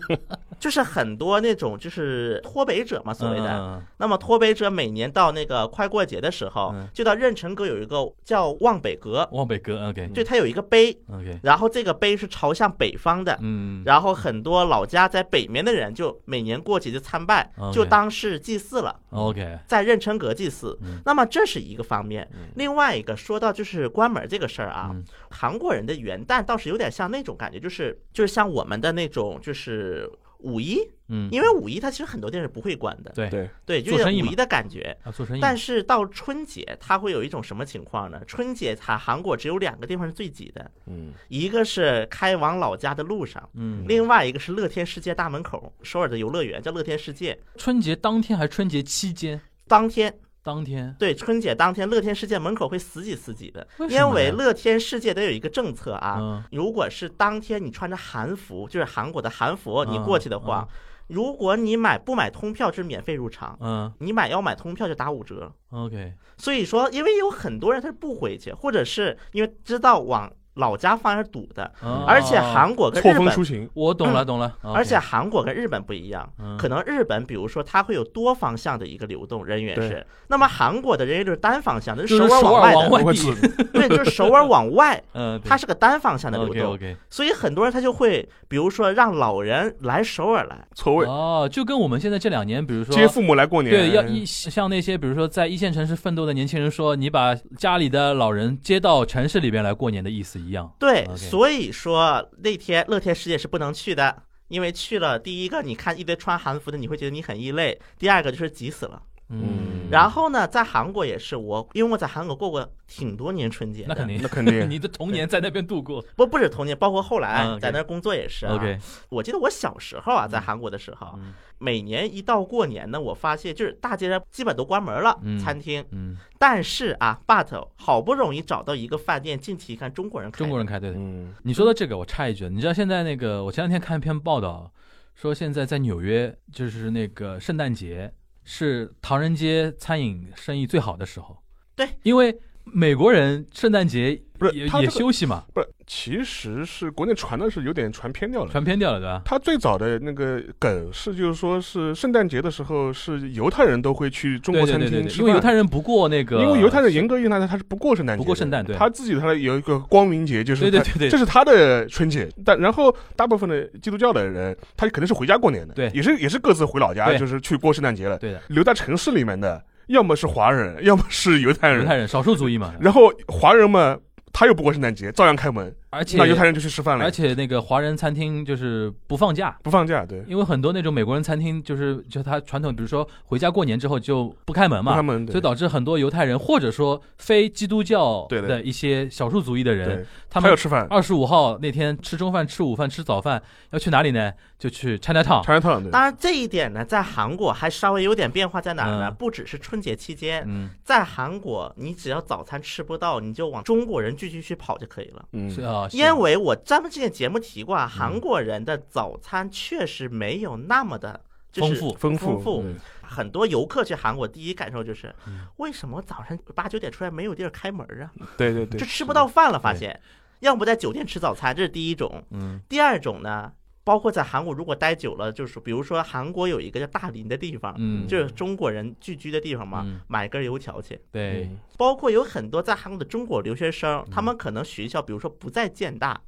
[0.60, 3.50] 就是很多那种就是脱北者嘛，所谓的。
[3.60, 13.38] 嗯那么脱北者每年到那个快过节的时候嗯，就到任城阁有一个叫望北阁，望北阁，OK 对它有一个碑，OK，然后这个碑是朝向北方的。
[13.42, 21.00] 嗯，然后很多老家在北面的人就每年过节就参拜就当是祭祀了，OK，在任城阁祭祀嗯。
[21.06, 30.10] 那么这是一个方面嗯，另外一个说到就是关门这个事儿啊嗯，韩国人的元旦倒是有点像那种感觉，就是就是像我们的那种就是
[30.40, 33.30] 五一，嗯，因为五一它其实很多店是不会关的，对。
[33.30, 34.98] 对，对，就是五一的感觉。
[35.04, 38.20] 啊做生意，但是到春节，它会有一种什么情况呢？
[38.26, 47.40] 春节它韩国只有两个地方是最挤的，嗯，一个是开往老家的路上，嗯，另外一个是乐天世界大门口，首尔的游乐园叫乐天世界。
[47.56, 49.40] 春节当天还是春节期间？
[49.68, 50.96] 当天当天。
[50.98, 56.44] 对春节当天，乐天世界门口会死挤死挤的，因为乐天世界得有一个政策啊，嗯。
[56.52, 60.68] 如果是当天你穿着韩服，就是韩国的韩服，你嗯过去的话，
[61.08, 63.92] 如果你买不买通票就是免费入场，嗯。
[64.00, 65.52] 你买要买通票就打五折。
[65.70, 72.04] OK，所以说，因为有很多人他是不回去，或者是因为知道往老家方向是堵的，哦。
[72.08, 76.58] 而且韩国跟错日本峰出行，我懂了懂了，而且韩国跟日本不一样，嗯。
[76.58, 83.14] 可能日本比如说它会有多方向的一个流动人员是，那么韩国的人员就是单方向的，就是首尔往外的，
[83.72, 86.78] 对，就是首尔往外， 嗯，它是个单方向的流动。
[87.10, 100.76] 所以很多人他就会，比如说让老人来首尔来，错位，哦，就跟我们现在这两年，比如说接父母来过年，对，要一像那些比如说在一线城市奋斗的年轻人说，你把家里的老人接到城市里边来过年的意思一样。
[100.80, 104.24] 对所以说那天乐天世界是不能去的。
[104.48, 109.02] 因为去了，第一个你看一堆穿韩服的，你会觉得你很异类；第二个就是急死了。
[109.32, 116.04] 嗯，然后呢，在韩国也是我，因为我在韩国过过挺多年春节，那肯定，那肯定 你的童年在那边度过。
[116.16, 118.56] 不不止童年，包括后来在那儿工作也是、啊。
[118.56, 118.78] OK，
[119.10, 125.86] 我记得我小时候啊，在韩国的时候，嗯每年一到过年呢，我发现就是大街上基本都关门了，嗯餐厅。
[125.92, 130.40] 嗯，但是啊，but 好不容易找到一个饭店，进去一看，中国人开的。
[130.40, 130.96] 中国人开对的。
[130.98, 134.72] 嗯，你说到这个，我插一句，你知道现在那个，我前两天看一篇报道，
[135.14, 138.12] 说现在在纽约，就是那个圣诞节
[138.44, 141.38] 是唐人街餐饮生意最好的时候。
[141.76, 148.50] 对，因为美国人圣诞节不是他这个休息嘛，不是，其实是国内传的是有点传偏掉了。
[148.50, 149.22] 传偏掉了，对吧？
[149.24, 155.40] 他最早的那个梗是，就是说是圣诞节的时候，是犹太人都会去中国餐对对对对对，厅因为犹。
[155.40, 162.28] 太人不过那个，因为犹太人严格意义上他是不过圣诞节，不过圣诞对他自己他有一个光明节，就是对对对对这是他的春节。
[162.44, 168.18] 但然后大部分的基督教的人，他肯定是回家过年的，对也是也是各自回老家，就是去过圣诞节了。
[168.18, 171.82] 对的，留在城市里面的，要么是华人，要么是犹太人。
[171.82, 173.98] 犹太人少数族裔嘛，然后华人嘛，
[174.34, 179.58] 他又不过圣诞节，照样开门，而且那犹太人就去吃饭了，而且那个华人餐厅就是不放假。
[179.62, 185.34] 不放假，对，因为很多那种美国人餐厅就是就他传统，比如说回家过年之后就不开门嘛，不开门，对。
[185.34, 194.32] 所以导致很多犹太人或者说非基督教的的一些少数族裔的人，他们他要吃饭，二十五号那天吃中饭、吃午饭、吃早饭，要去哪里呢？
[194.58, 195.44] 就去 China Town。
[195.44, 199.10] China Town，当然，这一点呢，在韩国还稍微有点变化，在哪呢？
[199.10, 199.16] 嗯。
[199.16, 205.26] 不只是春节期间，嗯，在韩国，你只要早餐吃不到，你就往中国人聚集区跑就可以了。
[205.34, 205.98] 嗯，是啊，是。
[205.98, 211.94] 因为我咱们之前节目提过啊，韩国人的早餐确实没有那么的，就是丰富。
[211.96, 212.66] 丰丰富。
[213.02, 218.10] 很多游客去韩国，第一感受就是嗯，为什么我早上八九点出来没有地儿开门啊？
[218.38, 220.00] 对对对，就吃不到饭了，发现。
[220.40, 222.24] 要不在酒店吃早餐，这是第一种。
[222.32, 222.60] 嗯。
[222.70, 223.52] 第二种呢，
[223.84, 231.00] 包括在韩国如果待久了，就是比如说韩国有一个叫大林的地方，嗯，就是中国人聚居的地方嘛，嗯买根油条去。
[231.12, 236.22] 对，嗯包括有很多在韩国的中国留学生，他们可能学校比如说不在建大，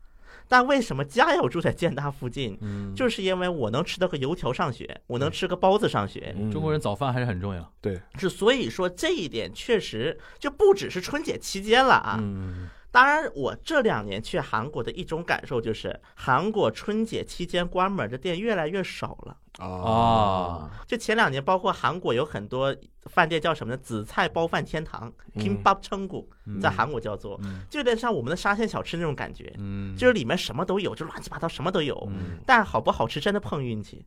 [0.48, 2.58] 但为什么家要住在建大附近？
[2.62, 7.72] 嗯，就是因为我能吃到个油条上学，我能吃个包子上学，嗯中国人早饭还是很重要。
[7.80, 12.18] 对，是所以说这一点确实就不只是春节期间了啊。
[12.20, 19.38] 嗯当然，我这两年去韩国的一种感受就是，韩国春节期间关门的店越来越少了。
[19.60, 22.76] 啊，就前两年，包括韩国有很多
[23.06, 23.78] 饭店叫什么呢？
[23.78, 25.44] 紫菜包饭天堂嗯。
[25.44, 26.60] （Kimbap 称谷）嗯。
[26.60, 27.62] 在韩国叫做，嗯。
[27.70, 31.96] 就有点像我们的沙县小吃那种感觉，嗯，就是里面什么都有，就乱七八糟什么都有。
[32.10, 32.40] 嗯。
[32.46, 34.04] 但好不好吃真的碰运气，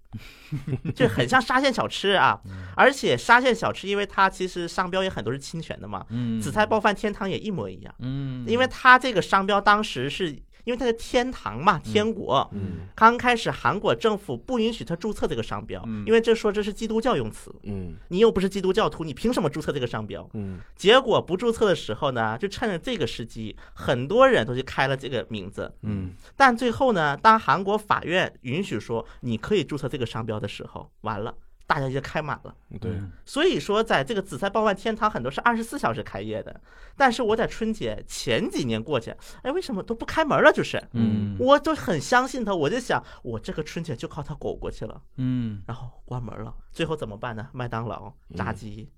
[0.97, 2.41] 就很像沙县小吃啊。
[2.75, 6.41] 而且沙县小吃，因为它其实商标也很多是侵权的嘛，嗯。
[6.41, 10.37] 紫菜包饭天堂也一模一样，嗯，因为它这个商标当时是
[10.67, 12.47] 因为它是天堂嘛，天国。
[12.53, 20.29] 嗯刚开始韩国政府不允许他注册这个商标，嗯因为这说这是基督教用词，嗯你又不是基督教徒，你凭什么注册这个商标？
[20.35, 25.73] 嗯结果不注册的时候呢，就趁着这个时机，很多人都去开了这个名字。
[25.83, 31.33] 嗯但最后呢，当韩国法院允许说你可以注册这个商标的时候，完了，
[31.67, 32.55] 大家就开满了。
[32.81, 36.61] 对，嗯所以说，在这个紫菜包饭天堂，很多是二十四小时开业的。
[36.97, 40.53] 但是我在春节前几年过去，哎，为什么都不开门了？
[40.53, 45.03] 就是嗯我就很相信他，我就想，我这个春节就靠他苟过去了。
[45.17, 47.49] 嗯然后关门了，最后怎么办呢？
[47.53, 48.89] 麦当劳、炸鸡，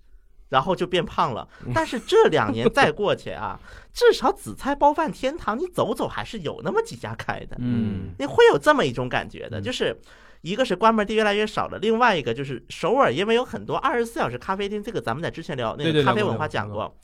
[0.51, 1.49] 然后就变胖了。
[1.75, 3.59] 但是这两年再过去啊，
[3.95, 9.99] 至少紫菜包饭天堂，你走走还是有那么几家开的，嗯你会有这么一种感觉的，就是。
[10.43, 16.97] 一个是关门地越来越少了，另外一个就是首尔，因为有很多二十四小时咖啡厅，这个咱们在之前聊那个咖啡文化讲过。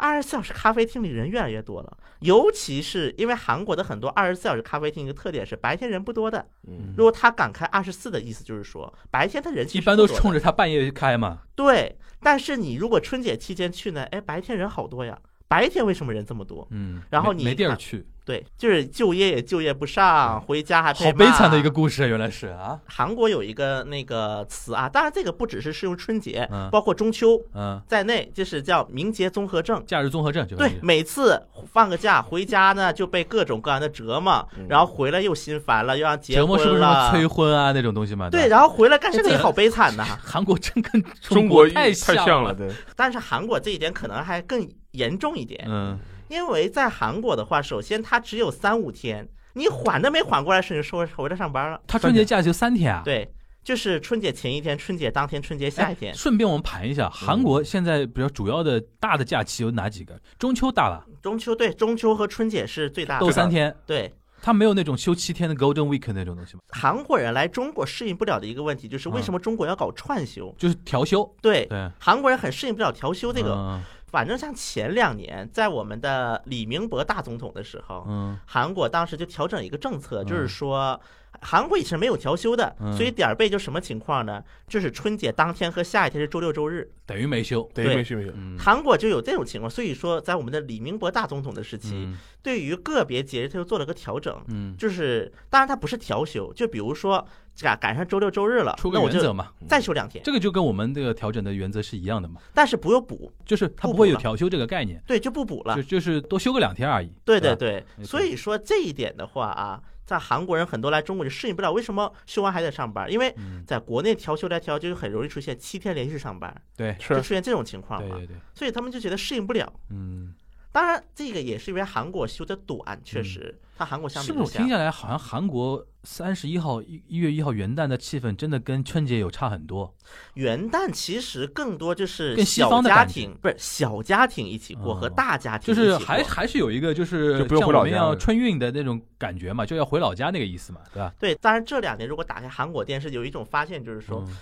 [0.00, 11.40] 二十四小时咖啡厅里人越来越多了，尤其是因为韩国的很多二十四小时咖啡厅一个特点是白天人不多的，嗯如果他敢开二十四的意思就是说，白天他人气一般都冲着他半夜开嘛。
[11.56, 11.98] 对。
[12.20, 15.18] 但是你如果春节期间去呢，哎，白天人好多呀。
[15.48, 16.68] 白天为什么人这么多？
[16.70, 22.78] 嗯，然后你没没地儿去，对，就是就业也就业不上，回家还被好悲惨的一个故事，原来是啊。
[22.84, 29.82] 韩国有一个那个词啊，当然这个不只是适用春节，嗯包括中秋嗯，在内，就是叫名节综合症。
[29.86, 36.82] 假日综合症就对，每次放个假回家呢，就被各种各样的折磨，然后回来又心烦了，又要结折磨是不是。
[37.10, 38.28] 催婚啊那种东西嘛？
[38.28, 40.04] 对，然后回来干这个自己好悲惨呐。
[40.22, 42.52] 韩国真跟中国太像像了，。
[42.52, 45.98] 对，但是韩国这一点可能还更严重一点，嗯
[46.28, 51.80] 因为在韩国的话，首先它只有三五天，你缓都没缓过来，甚至说回来上班了。
[51.86, 53.02] 他春节假就三天啊。
[53.04, 53.28] 对，
[53.64, 56.16] 就是春节前一天、春节当天、春节下一天哎。
[56.16, 60.20] 顺便我们盘一下，韩国现在比较主要的大的假期有哪几个？
[60.38, 63.26] 中秋大了，中秋对，中秋和春节是最大的。
[63.26, 70.54] 都三天，对，他没有那种休七天的 Golden Week 那种东西吗，韩国人来中国适应不了的一个问题就是为什么中国要搞串休？
[70.58, 71.28] 就是调休。
[71.42, 73.54] 对，对，韩国人很适应不了调休这个。
[73.54, 81.00] 嗯反正像前两年，在我们的李明博大总统的时候，嗯韩国当时就调整一个政策，嗯就是说。
[81.40, 82.96] 韩国以前没有调休的，嗯。
[82.96, 84.42] 所以点儿背就什么情况呢？
[84.66, 87.68] 就是春节当天和下一天是周六周日，等于没休。
[87.74, 87.96] 对，对。
[87.96, 88.16] 没休
[88.58, 89.70] 韩国就有这种情况。
[89.70, 92.18] 所以说，在我们的李明博大总统的时期，嗯。
[92.42, 97.26] 对于个别节日他又做了个调整，嗯，就是当然他不是调休，就比如说
[97.60, 105.74] 赶赶上周六周日了，出个原则嘛，再休两天，这个就跟我们这个调整的原则是一样的嘛，但是不用补，就是他不不会有调休这个概念，对，就不补了。
[105.76, 105.82] 就。
[105.82, 107.10] 就是多休个两天而已。
[107.24, 112.10] 对对对，所以说这一点的话啊，在韩国人很多来中国就适应不了，为什么？
[112.24, 113.12] 休完还得上班？
[113.12, 119.70] 因为嗯，在国内调休来调就很容易出现七天连续上班，对就是出现这种情况嘛，对对对，所以他们就觉得适应不了。
[119.90, 120.32] 嗯，
[120.70, 129.92] 当然，这个也是因为韩国修的短，确实，它韩国相比是不是我听，下来好像韩国三十一号一一月一号元旦的气氛真的跟春节有差很多？
[130.34, 141.12] 元旦其实更多就是跟西小家方的感觉庭，不是小家庭一起过和哦大家庭就是一起过还还是有一个就是就不用像我们回老家春运的那种感觉嘛，就要回老家那个意思嘛，对吧？
[141.18, 141.34] 对。
[141.36, 144.36] 当然这两年如果打开韩国电视，有一种发现就是说，嗯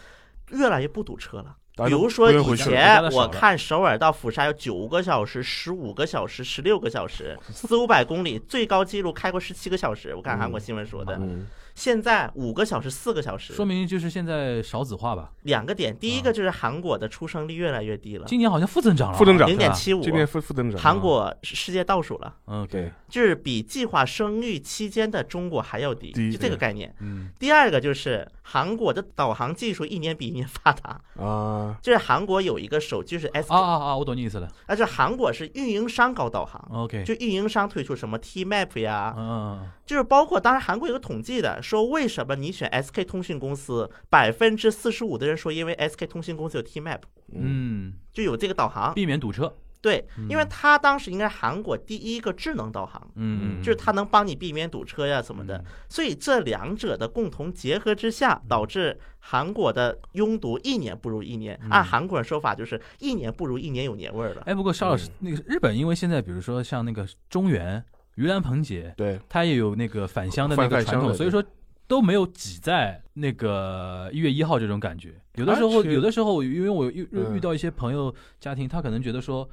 [0.51, 1.57] 越来越不堵车了。
[1.85, 10.14] 比如说以前我看首尔到釜山有九个小时、十五个小时、十六个小时，四五百公里，最高纪录开过十七个小时。
[10.14, 11.47] 我看韩国新闻说的，嗯，
[11.77, 15.31] 现在五个小时、四个小时，说明就是现在少子化吧。
[15.43, 15.95] 两个点。
[15.97, 26.93] 第一个就是韩国的出生率越来越低了，今年好像负增长了，负增长零点七五，今年负负增长，韩国是世界倒数了，嗯，对，就是比计划生育期间的中国还要低，就这个概念。
[27.01, 27.29] 嗯。
[27.39, 34.49] 第二个就是韩国的导航技术一年比一年发达，啊，就是韩国有一个手机是 S，啊啊啊，我懂你意思了。
[34.64, 36.66] 而且韩国是运营商搞导航。
[36.72, 39.70] OK，就运营商推出什么 T Map 呀，嗯。
[39.85, 47.01] 就是包括当然韩国有个统计的，说为什么你选 SK 通讯公司，百分之四十五的人说因为 SK 通讯公司有 T Map，
[47.33, 48.95] 嗯，就有这个导航。
[48.95, 49.53] 避免堵车。
[49.83, 53.01] 对，嗯因为它当时应该是韩国第一个智能导航。
[53.14, 61.59] 嗯，就是它能帮你避免堵车呀什么的，嗯所以这两者的共同结合之下，导致韩国的拥堵一年不如一年。
[61.62, 64.43] 嗯按韩国人说法，就是一年不如一年有年味儿了。
[64.47, 67.85] 哎，不过邵老师，那个日本因为现在比如说像那个中原、
[68.17, 71.45] 盂兰盆节，对，它也有那个返乡的那个传统，所以说
[71.87, 75.14] 都没有挤在那个一月一号这种感觉。
[75.35, 79.49] 有的时候，有的时候，因为我遇遇到一些朋友家庭，他可能觉得说，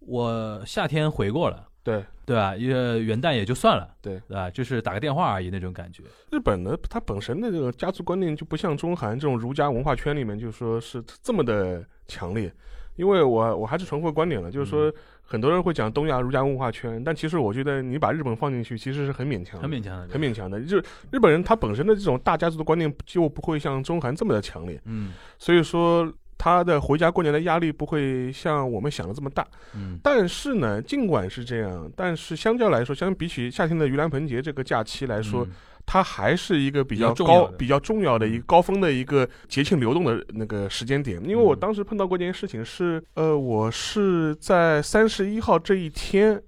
[0.00, 2.56] 我夏天回过了，对，对吧？
[2.56, 4.50] 一个元旦也就算了，对对吧？
[4.50, 6.02] 就是打个电话而已那种感觉。
[6.32, 12.52] 日本呢，它本身的这个家族观念就不像中韩这种儒家文化圈里面，就说是这么的强烈。
[12.98, 14.92] 因为我我还是重复观点了，就是说
[15.22, 20.60] 很多人会讲东亚儒家文化圈，但其实我觉得你把日本放进去，其实是很勉强的，很勉强的，很勉强的。
[20.60, 25.12] 就是日本人他本身的这种大家族的观念就不会像中韩这么的强烈，嗯。
[25.38, 29.46] 所以说他的回家过年的压力不会像我们想的这么大。
[29.74, 29.98] 嗯。
[30.02, 35.50] 但是呢，尽管是这样，但是相较来说，相比起夏天的盂兰盆节这个假期来说，嗯
[35.90, 41.18] 它还是一个比较高比较重要的一个高峰的一个节庆流动的那个时间点。
[41.24, 41.58] 因为我嗯。
[41.58, 46.40] 当时碰到过一件事情是，呃，我是在三十一号这一天，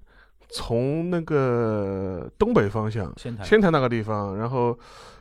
[0.51, 4.77] 从那个东北方向仙台，仙台那个地方，然后，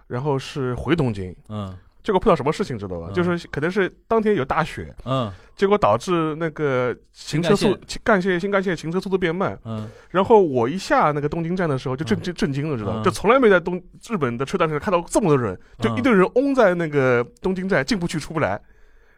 [0.09, 1.35] 然后是回东京。
[1.49, 3.07] 嗯结果碰到什么事情知道吧？
[3.11, 9.59] 嗯就是可能是当天有大雪，嗯结果导致那个行车速干线新干线行车速度变慢。
[9.65, 18.59] 嗯然后我一下那个东京站的时候，就震嗯震震惊了，知道就从来没在东日本的车站上看到这么多人，就嗯一堆人拥在那个东京站，进不去出不来，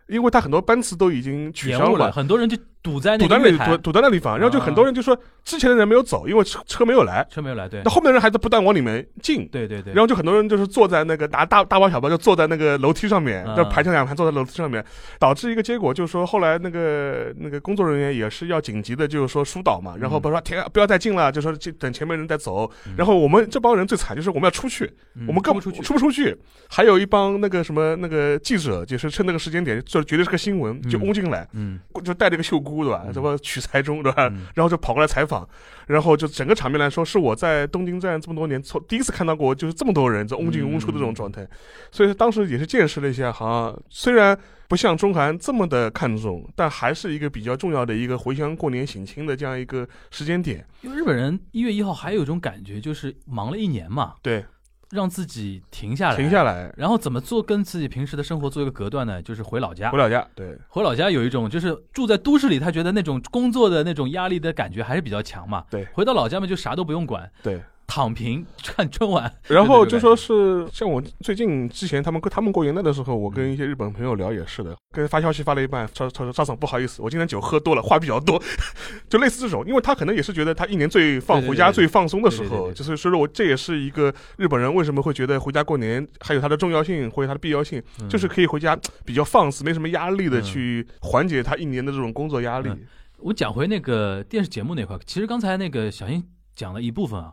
[0.09, 2.13] 因为他很多班次都已经取消了，了。
[2.13, 7.81] 很多人就堵在那堵在那里，堵，堵在那地方，然后就很多人就说，之前的人没有走，因为车车没有来，车没有来，对。
[7.85, 14.85] 那后面的人还在不断往里面进，对对对，然后就很多人就是坐在那个拿大大包小包就坐在那个楼梯上面，嗯就排成两排坐在楼梯上面，
[15.21, 22.95] 导致一个结果就是说后来那个那个工作人员也是要紧急的，就是说疏导嘛，然后不说停不要再进了，就说就等前面人再走，嗯。
[22.97, 26.37] 然后我们这帮人最惨就是我们要出去，嗯我们出不出去，出不出去，
[26.69, 31.79] 还有一帮那个什么那个记者，就是趁那个时间点，就绝对是个新闻，就攻进来，嗯。
[32.03, 33.13] 就带着个袖箍对吧，嗯。
[33.13, 34.47] 什么取材中对吧，嗯。
[34.55, 35.49] 然后就跑过来采访，
[35.87, 41.47] 然后就整个场面来说，是我在东京站这么多年从第一次看到过，就是这么多人在拥进拥出的这种状态，
[41.91, 50.67] 所以当时也是见识了一下，好像虽然不像中韩这么的看重，但还是一个比较重要的一个回乡过年省亲的这样一个时间点。
[50.81, 54.45] 因为日本人一月一号还有一种感觉，就是忙了一年嘛，对，
[54.93, 59.23] 让自己停下来，停下来，然后怎么做跟自己平时的生活做一个隔断呢？
[59.23, 59.99] 就是回老家回。
[59.99, 65.65] 老家，对，回老家有一种就是住在都市里，他觉得那种工作的那种压力的感觉还是比较强嘛。
[65.71, 67.61] 对回到老家嘛，就啥都不用管，对。
[67.95, 69.31] 躺平 看春晚。
[69.49, 78.43] 然后就说是像我最近之前他们他们过元旦的时候，我跟嗯一些日本朋友聊也是的，跟发消息发了一半，他他说赵总不好意思，我今天酒喝多了，话比较多，
[79.11, 88.09] 就类似这种，因为他可能也是觉得他一年最放回家最放松的时候，就是所以说我这也是一个日本人为什么会觉得回家过年还有它的重要性或者它的必要性，嗯。
[88.09, 90.43] 就是可以回家比较放肆，没什么压力的嗯。
[90.43, 92.71] 去缓解他一年的这种工作压力。
[92.71, 92.81] 嗯。
[93.19, 96.23] 我讲回那个电视节目那块，其实刚才那个小英
[96.55, 97.33] 讲了一部分啊，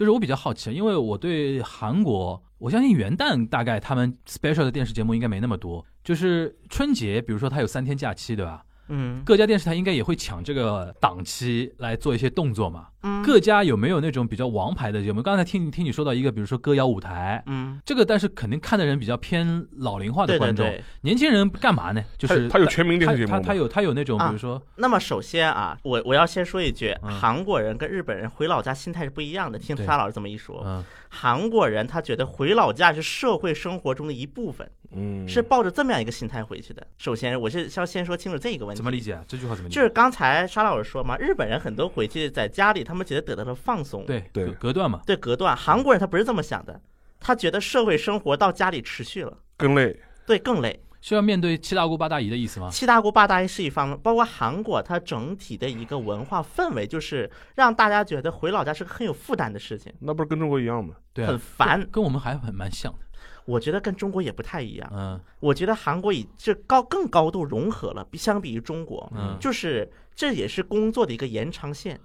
[0.00, 8.64] 就是我比较好奇，因为我对韩国，我相信元旦大概他们 special 的电视节目应该没那么多，就是春节，比如说他有三天假期，对吧？
[8.88, 12.86] 嗯各家电视台应该也会抢这个档期来做一些动作嘛。
[13.02, 15.22] 嗯各家有没有那种比较王牌的节目？
[15.22, 20.82] 刚才听听你说到一个，比如说歌谣舞台，嗯，这个但是肯定看的人比较偏老龄化的观众，对。
[21.02, 22.02] 年轻人干嘛呢？
[22.18, 29.58] 就是他他有全民电他视节目吗他他有他有那种，比啊如说，那么首先啊，我我要先说一句，嗯韩国人跟日本人回老家心态是不一样的。
[29.58, 36.86] 听沙老师这么一说，嗯韩国人他觉得回老家是社会生活中的一部分，嗯，是抱着这么样一个心态回去的。
[36.98, 38.76] 首先，我是要先说清楚这个问题。
[38.76, 39.24] 怎么理解啊？
[39.26, 39.80] 这句话怎么理解？
[39.80, 45.56] 就是刚才沙老师说嘛，日本人很多回去在家里，他们觉得得到了放松，对对隔隔断嘛，对隔断。
[45.56, 46.80] 韩国人他不是这么想的，
[47.20, 49.98] 他觉得社会生活到家里持续了，更累。
[50.26, 50.82] 对更累。
[51.00, 52.68] 需要面对七大姑八大姨的意思吗？
[52.70, 60.94] 七大姑八大姨是一方面，包括韩国，它整体的一个文化氛围，就是让大家觉得回老家是个很有负担的事情，那不是跟中国一样吗？
[61.14, 61.88] 对啊，很烦。
[61.90, 62.98] 跟我们还很蛮像的。
[63.46, 64.92] 我觉得跟中国也不太一样。
[64.94, 71.98] 嗯我觉得韩国已这高更高度融合了，比相比于中国，嗯，就是这也是工作的一个延长线。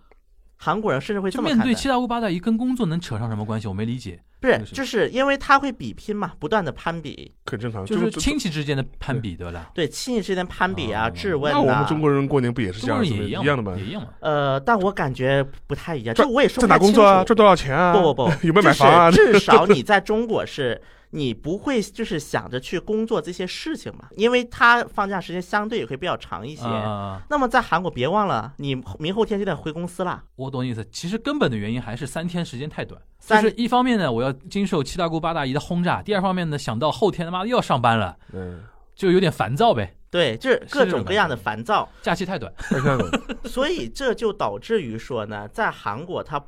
[0.57, 1.63] 韩国人甚至会这么看待。
[1.65, 3.67] 面对七大姑八大姨跟工作能扯上什么关系？
[3.67, 4.19] 我没理解。
[4.41, 9.71] 不是就是因为他会比拼嘛，不断的攀比，很正常，就是亲戚之间的攀比，对吧？
[9.73, 11.83] 对亲戚之间攀比啊、哦质问那我们啊。
[11.85, 13.73] 中国人过年不也是这样一样的吗？
[13.75, 14.09] 也一样嘛。
[14.19, 17.23] 呃，但我感觉不太一样，赚这我也说在不太清哪工作啊？
[17.23, 17.93] 楚赚多少钱啊？
[17.93, 19.09] 不不不， 有没有买房啊？
[19.09, 20.79] 就是至少你在中国是，
[21.11, 26.65] 你不会就是想着去工作这些事情嘛，因为他放假时间相对也会比较长一些。
[26.65, 30.23] 啊，那么在韩国，别忘了你明后天就得回公司了。
[30.35, 30.85] 我懂你意思。
[30.91, 33.01] 其实根本的原因还是三天时间太短。
[33.27, 38.63] 就是一方面呢，我要经受七大姑八大姨的轰炸；第二方面呢，想到后天他妈又要上班了，嗯，
[38.95, 39.95] 就有点烦躁呗。
[40.15, 42.49] 对，就是各种各样的烦躁，假期太短。
[43.43, 46.41] 所以这就导致于说呢，在韩国它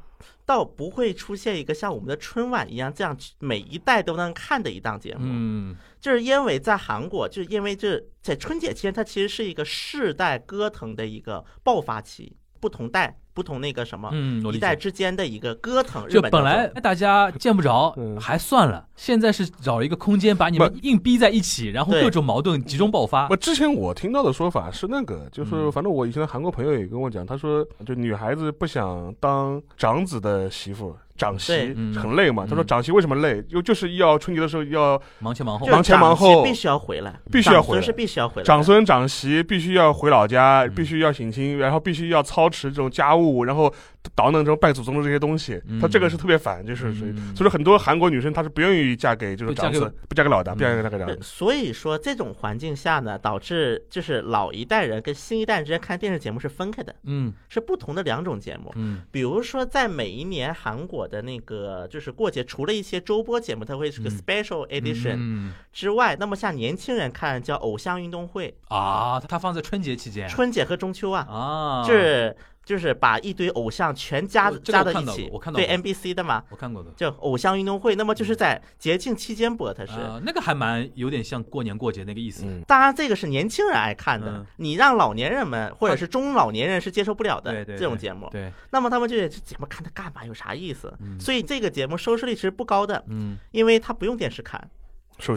[0.46, 5.20] 倒不会出现一个像我们的春晚一样这样每一代都能看的一档节目。
[5.24, 14.44] 嗯，就是因为在韩国，就是因为这在春节期间，它其实是一个世代歌腾的一个爆发期，不同代、不同那个什么、嗯。
[14.52, 16.02] 一代之间的一个割腾。
[16.10, 23.36] 就日本本来大家见不着嗯还算了，现在是找一个空间把你们硬逼在一起，然后各种矛盾集中爆发我。
[23.36, 30.96] 之前我听到的说法是那个，就是嗯反正我以前的韩国朋友也跟我讲，他说就女孩子不想当长子的媳妇。
[31.18, 31.52] 长媳
[31.96, 33.42] 很累嘛，他说嗯长媳为什么累？
[33.50, 38.46] 就就是要春节的时候要忙前忙后就，是忙前忙后必须要回来，必须要回来长孙是必须要回来。
[38.46, 43.74] 长孙长媳必须要回老家，嗯必须要省亲，然后必须要操持这种家务，然后
[44.16, 45.62] 捣弄这种拜祖宗的这些东西。
[45.68, 51.24] 嗯他这个是特别烦，就是所以嗯所以说很多韩国女生她是不愿意嫁给这种不嫁给长子，不嫁给老大，嗯不嫁给那个长对子。
[51.24, 58.72] 所以说这种环境下呢，导致就是老一代人跟新一代人之间看电视节目是分开的，嗯是不同的两种节目。
[58.76, 72.36] 嗯比如说，在每一年韩国的那个就是过节，除了一些周播节目，它会是个嗯 special edition 嗯之外，那么像年轻人看叫偶像运动会，啊，它放在春节期间春节和中秋啊，啊，就是
[72.68, 76.92] 就是把一堆偶像全加加到一起过我看，到对过 NBC 的嘛，我看过的。
[76.98, 79.94] 就偶像运动会，那么就是在节庆期间播，它是。
[79.94, 82.44] 啊，那个还蛮有点像过年过节那个意思。
[82.46, 88.28] 嗯，当然，这个是年轻人爱看的嗯，你让老年人们或者是中老年人是接受不了的对对，这种节目。
[88.30, 90.26] 对，那么他们就这节目看它干嘛？
[90.26, 90.94] 有啥意思？
[91.00, 94.70] 嗯所以这个节目收视率其实不高的，嗯，因为它不用电视看，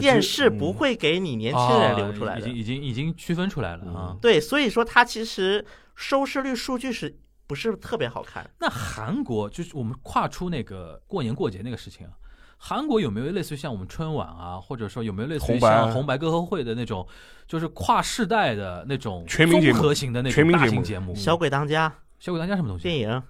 [0.01, 2.75] 电视不嗯会给你年轻人留出来的啊已经。
[2.75, 4.17] 已经已经区分出来了啊。
[4.21, 5.65] 对，所以说它其实
[5.95, 7.15] 收视率数据是
[7.51, 8.49] 不是特别好看？
[8.57, 12.13] 那韩国就是我们跨出那个过年过节那个事情啊，
[12.57, 17.05] 韩国有没有类似于像我们春晚啊，或者说有没有类似于像红白歌合会的那种，
[17.45, 21.13] 就是跨世代的那种全民节目综合型的那种全民节目大型节目？
[21.13, 22.83] 小鬼当家小鬼当家什么东西？
[22.83, 23.23] 电影，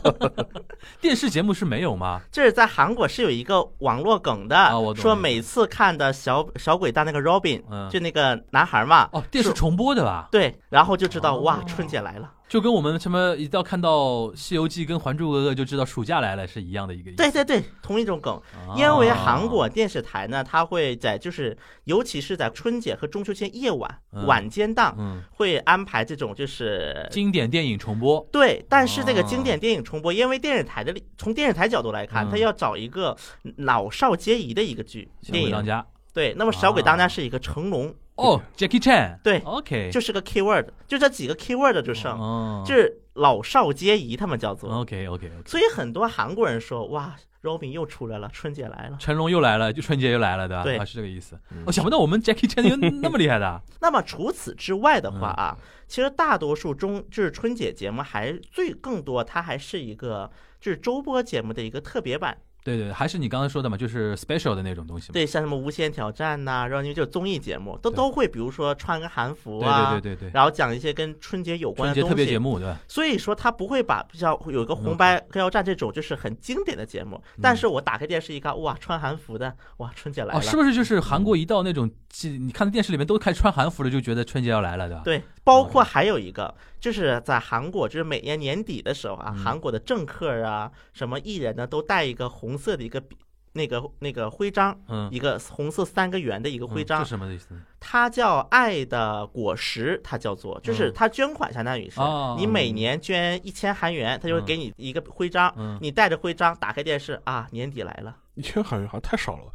[1.00, 2.20] 电视节目是没有吗？
[2.30, 10.28] 这是在韩国是有一个网络梗的，啊我懂说每次看的小小鬼当那个 Robin，、嗯就那个男孩嘛，哦，电视重播的吧？
[10.30, 12.32] 对，然后就知道、哦哇，春节来了。
[12.48, 13.90] 就跟我们什么一到看到
[14.36, 17.16] 《西游记》跟《还珠格格》就知道暑假来了是一样的一个意思。
[17.16, 18.34] 对对对，同一种梗。
[18.54, 33.16] 啊因为韩国电视台呢，它会在就是，尤其是在春节和中秋节夜晚、嗯晚间档，嗯会安排这种就是经典电影重播，对，但是这个哦经典电影重播，因为电视台的从电视台角度来看，嗯它要找一个
[33.56, 35.50] 老少皆宜的一个剧电影。
[35.50, 35.84] 当家。
[36.12, 39.18] 对，那么《小鬼当家啊》是一个成龙，哦，Jackie Chan。
[39.22, 44.70] 对，OK，就是个 keyword，就这几个 keyword 就剩，哦，就是老少皆宜，他们叫做。
[44.70, 45.42] OK OK OK。
[45.46, 48.96] 所以很多韩国人说，哇，Robin 又出来了，春节来了。
[48.98, 50.62] 成龙又来了，就春节又来了，对吧？
[50.62, 51.38] 对啊，是这个意思。
[51.50, 53.60] 嗯我想不到我们 Jackie Chan 有 那么厉害的。
[53.80, 62.36] 那么除此之外的话嗯啊，其实大多数中就是春节节目还最更多，它还是一个就是周播节目的一个特别版。
[62.74, 65.12] 对对，还是你刚才说的嘛，就是 special 的那种东西嘛。
[65.12, 70.32] 对，像什么无限挑战呐、然后因为就是综艺节目都都会，比如说穿个韩服啊，对对对对。
[70.34, 72.00] 然后讲一些跟春节有关的东西。
[72.00, 72.80] 春节特别节目对吧？
[72.88, 80.40] 所以说他不会把像有一个红白歌谣战这种就是很经典的节目，但是我打开电视一看，哇，穿韩服的，哇，春节来了。
[80.40, 85.02] 哦，是不是就是韩国一到那种，记你看电视里面都开始穿韩服了，就觉得春节要来了，对吧？
[85.04, 93.16] 对，包括还有一个，就是在韩国，就是每年年底的时候啊，嗯韩国的政客啊，什么艺人呢，都带一个红色的一个笔
[93.52, 97.50] 那个那个徽章，嗯，一个红色三个圆的一个徽章是，什么意思？
[97.78, 108.16] 它叫爱的果实，它叫做，就是嗯它捐款，相当于是哦你每年捐一千韩元，它就会给你一个徽章，嗯，你带着徽章打开电视啊，年底来了。
[108.34, 109.52] 一千韩元好像太少了吧？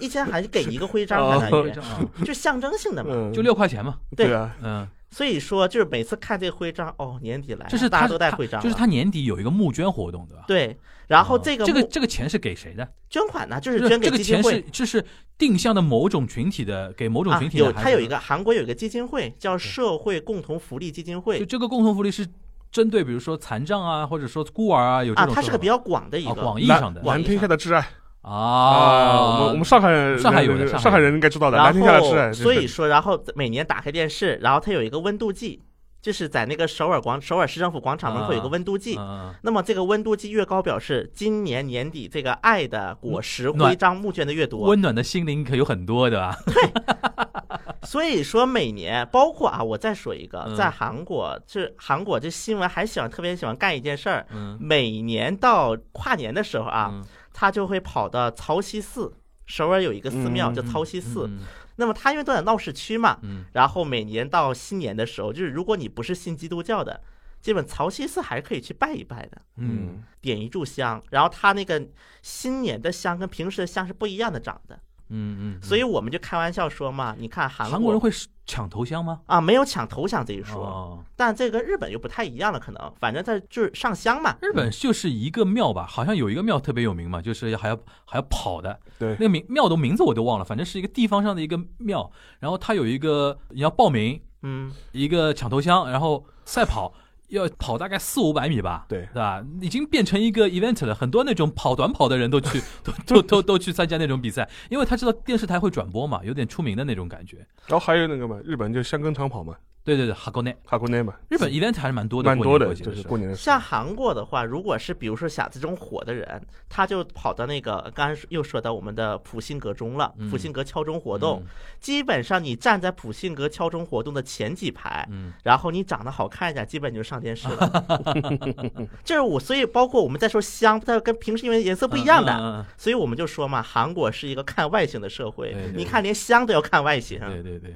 [0.00, 3.10] 一千韩就给一个徽 章，哦相当于啊就象征性的嘛。
[3.12, 3.98] 嗯，就六块钱嘛。
[4.16, 10.44] 对对啊，嗯，所以说，就是每次看这个徽章，哦，年底来了，这是大家都带徽章，就是他年底有一个募捐活动，对吧？
[10.46, 10.76] 对。
[11.06, 12.86] 然后哦这个这个这个钱是给谁的？
[13.08, 15.02] 捐款呢，就是捐给这个钱基金会是这是
[15.38, 17.64] 定向的某种群体的，给某种啊群，体的。
[17.64, 22.26] 有他有一个韩国有一个基金会叫社会共同福利基金会就，这个共同福利是
[22.70, 27.88] 针对比如说残障啊，或者说孤儿啊，有这啊，它是个比较广的一个广义上的蓝天下的挚爱
[28.28, 32.00] 啊啊，我们我们上海人上海有的上海上海人应该知道的，蓝然。
[32.00, 35.62] 后所以说，然后每年打开电视，然后它有一个温度计，
[36.02, 38.96] 就是在那个首尔广首尔市政府广场门口有个温度计。
[38.98, 44.68] 嗯那么这个温度计越高，表示今年年底这个爱的果实徽章募捐的越多。
[44.68, 46.36] 温暖的心灵可有很多的吧？
[46.46, 46.54] 对
[47.82, 57.02] 所以说每年，包括啊，我再说一个，嗯在韩国，这韩国这新闻还喜欢特别喜欢干一件事儿，嗯每年到跨年的时候啊，嗯
[57.32, 59.12] 他就会跑到曹溪寺。
[59.46, 61.40] 首尔有一个寺庙嗯叫曹溪寺，嗯
[61.76, 67.00] 那么他因为都在闹市区嘛，嗯然后每年到新年的时候，就是如果你不是信基督教的，
[67.40, 71.02] 基本曹溪寺还是可以去拜一拜的，嗯点一炷香。
[71.10, 71.82] 然后他那个
[72.20, 74.78] 新年的香跟平时的香是不一样的长的，
[75.10, 78.10] 嗯嗯，所以我们就开玩笑说嘛，你看韩国韩国人会
[78.46, 79.20] 抢头香吗？
[79.26, 84.36] 啊没有抢头香这一说，哦，但这个日本又不太一样了，可能反正它就是上香嘛。
[84.40, 96.92] 日本就是一个庙吧，好像有一个庙特别有名嘛，就是还要还要跑的，对那个名庙的名字我都忘了，反正是一个地方上的一个庙，然后他有一个你要报名嗯，一个抢头香，然后赛跑。
[97.28, 99.44] 要跑大概四五百米吧，对对吧？
[99.60, 107.38] 已经变成一个 event 了，很多那种跑短跑的人都去， 都都都都去参加那种比赛，因为他知道电视台会转播嘛，有点出名的那种感觉。
[107.66, 109.54] 然后还有那个嘛，日本就香根长跑嘛，
[109.88, 121.48] 对对对，哈国内，哈国内嘛，日本 event 还是蛮多的，蛮多的，就是过年的时候像韩国的话，如果是比如说像这种火的人，他就跑到那个刚才又说到我们的普信阁中了，嗯普信阁敲钟活动，嗯
[121.80, 128.28] 基本上你站在普信阁敲钟活动的前几排，嗯然后你长得好看一点，基本就上电视了。
[129.02, 135.72] 这是我，所以包括我们在说香，它跟平时因为颜色不一样的，嗯嗯嗯所以我们就说嘛，韩国是一个看外形的社会对对。
[135.72, 137.18] 你看，连香都要看外形。
[137.20, 137.74] 对对对，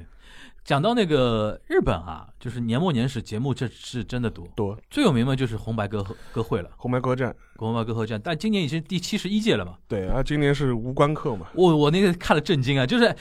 [0.65, 4.47] 讲到那个日本啊，就是年末年始节目，这是真的多。
[4.55, 9.77] 多最有名的就是红白歌歌会了，红白歌战，红白歌合战，但今年已经第七十一届了嘛。
[9.89, 13.13] 对啊，今年是无关客嘛，我我那个看了震惊啊，就是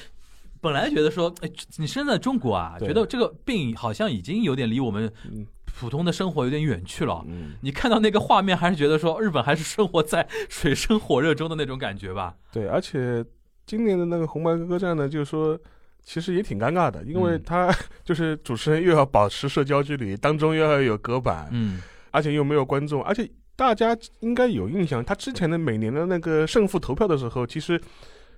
[0.61, 7.25] 本来觉得说，哎，你生在中国啊，觉得这个病好像已经有点离我们嗯普通的生活有点远去了。
[7.27, 12.35] 嗯，你看到那个画面，还是觉得说日本还是生活在水深火热中的那种感觉吧？
[12.51, 13.25] 对，而且
[13.65, 15.59] 今年的那个红白歌战呢，就是说。
[16.03, 17.73] 其实也挺尴尬的，因为嗯他
[18.03, 21.81] 就是主持人又要保持社交距离，当中又要有隔板，嗯，
[22.11, 27.79] 而且又没有观众，而且大家应该有印象，他之前的每年的那个胜负投票的时候，其实。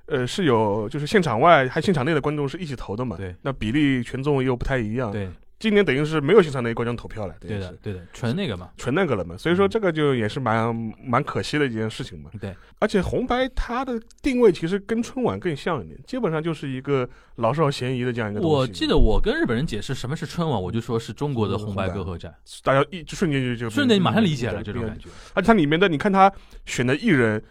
[0.05, 3.16] 呃，是有就是现场外还现场内的观众是一起投的嘛？
[3.16, 5.30] 对，那比例权重又不太一样。，对
[5.64, 8.70] 今年等于是没有现场内观众投票了，对的对的，纯那个嘛。
[8.76, 12.30] 纯那个了嘛，所以说嗯这个就也是蛮蛮可惜的一件事情嘛。
[12.38, 18.55] 对，而且红白它的定位其实跟春晚更像一点，基本上就是一个老少咸宜的这样一个东西。
[18.57, 25.07] 我记得我跟日本人解释什么是春晚，我就说是中国的红白歌合战，大家一就瞬间就就瞬间马上理解了这种感觉。
[25.34, 26.30] 而且它里面的，你看他
[26.66, 27.41] 选的艺人，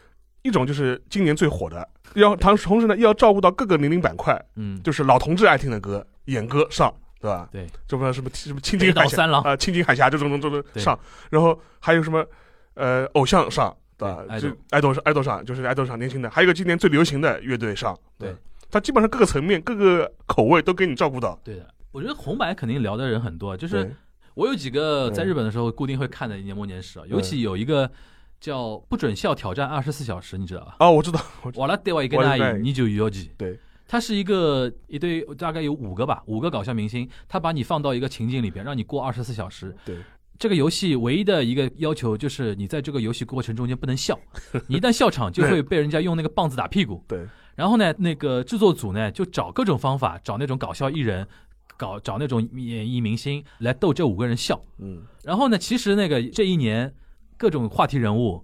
[0.43, 7.49] 一种就是今年最火的，要同同时呢又要照顾到各个年龄板块，嗯，就是老同志爱听的歌，演歌上，对吧？
[7.53, 10.99] 对，这不知道什么什么青北金海峡啊、青金海峡这种这种上，
[11.31, 12.27] 然后还有什么
[12.75, 14.39] 呃偶像上，对吧？
[14.41, 18.35] 就爱豆上，爱豆上就是爱豆上年轻的，还有一个今年最流行的乐队上，对，
[18.69, 21.39] 他基本上各个层面、各个口味都给你照顾到。
[21.45, 21.73] 对的。
[21.93, 23.95] 我觉得红白肯定聊的人很多，就是
[24.35, 27.89] 我有几个在日本的时候固定会看的年末年始啊，尤其有一个
[28.41, 30.77] 叫“不准笑挑战二十四小时”，你知道吧？
[30.81, 33.31] 哦，我知道，我知道瓦拉德瓦一个瓦拉德瓦那你就有几。
[33.37, 33.61] 对，
[33.93, 39.77] 它是一个一堆大概有五个吧，五个搞笑明星，他把你放到一个情境里边，让你过二十四小时。
[39.85, 39.99] 对，
[40.39, 44.19] 这个游戏唯一的一个要求就是你在这个游戏过程中间不能笑，
[44.67, 47.05] 你一旦笑场就会被人家用那个棒子打屁股。
[47.07, 51.29] 对，然后呢，那个制作组呢就找各种方法，找那种搞笑艺人，
[51.77, 54.59] 搞找那种演艺明星来逗这五个人笑。
[54.79, 56.95] 嗯，然后呢，其实那个这一年
[57.37, 58.43] 各种话题人物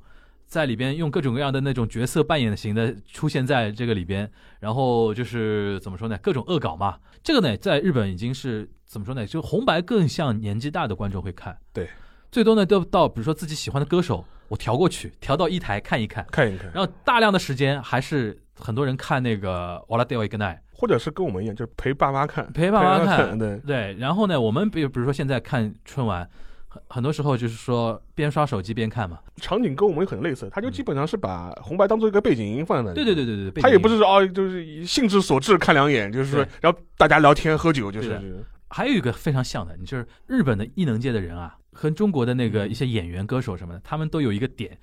[0.49, 4.29] 在里边用各种各样的那种角色扮演型的出现在这个里边，
[4.59, 6.99] 然后就是怎么说呢，各种恶搞嘛。
[7.23, 11.57] 这个呢，在日本已经是怎么说呢，就红白更像年纪大的观众会看。
[11.73, 11.89] 对，
[12.33, 20.55] 最多呢都到比如说自己喜欢的歌手，我调过去，调到一台看一看，看一看，然后大量的时间还是很多人看那个《瓦拉德瓦伊根奈》。
[20.81, 26.31] 或者是跟我们一样，就是陪爸妈看，陪爸妈看看，对，对，然后呢，我们比比如说现在看春晚，
[26.69, 29.19] 很很多时候就是说边刷手机边看嘛。
[29.37, 32.95] 场景跟我们很类似，他就基本上是把红白当做一个背景音放在那里。
[32.95, 38.45] 对对对对对，他也不是说哦，就是兴致所致看两眼，就是说，然后大家聊天喝酒，就是。
[38.71, 44.77] 还有一个非常像的，你就是日本的艺能界的人啊，和中国的那个一些演员、歌手什么的，他们都有一个点，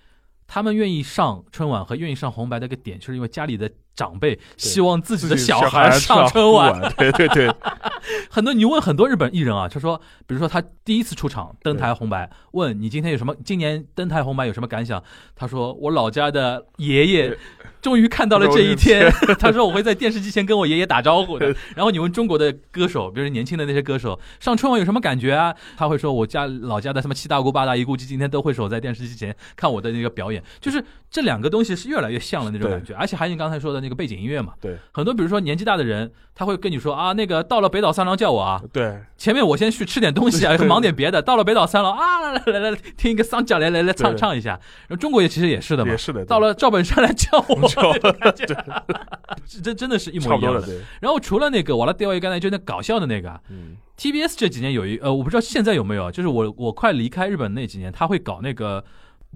[0.48, 6.80] 他们愿意上春晚和愿意上红白的一个点，就是因为家里的长辈希望自己的小孩上春晚。
[6.80, 7.50] 晚，对对对，
[8.30, 15.02] 很多你问很多日本艺人啊，就说，比如说他第一次出场登台红白，问你今天有什么，今年登台红白有什么感想？
[15.36, 17.38] 他说我老家的爷爷
[17.82, 21.48] 终于看到了这一天， 他说我会在电视机前跟我爷爷打招呼的。
[21.76, 25.56] 然后你问中国的歌手，比如年轻的那些歌手上春晚有什么感觉啊？
[25.78, 30.84] 他会说我家老家的什么七大姑八大姨估计今天都会守在电视机前看我的那个表演，就是
[31.16, 44.59] 这两个东西是越来越像了那种感觉，而且还有你刚才说的那个背景音乐嘛，对，很多比如说年纪大的人，他会跟你说啊，那个到了北岛三郎叫我啊， 对，前面我先去吃点东西啊， 忙点别的，到了北岛三郎啊，来来来来听一个桑角来来来唱唱一下，
[44.89, 45.91] 然后中国也其实也是的嘛。
[45.91, 47.93] 也，是的，到了赵本山来叫我，叫
[49.47, 58.84] 这真真的是一模一样差不多了，对，然后除了那个，我来掉一个呢，就那搞笑的那个啊嗯，，TBS 这几年有一呃，我不知道现在有没有，就是我我快离开日本那几年，他会搞那个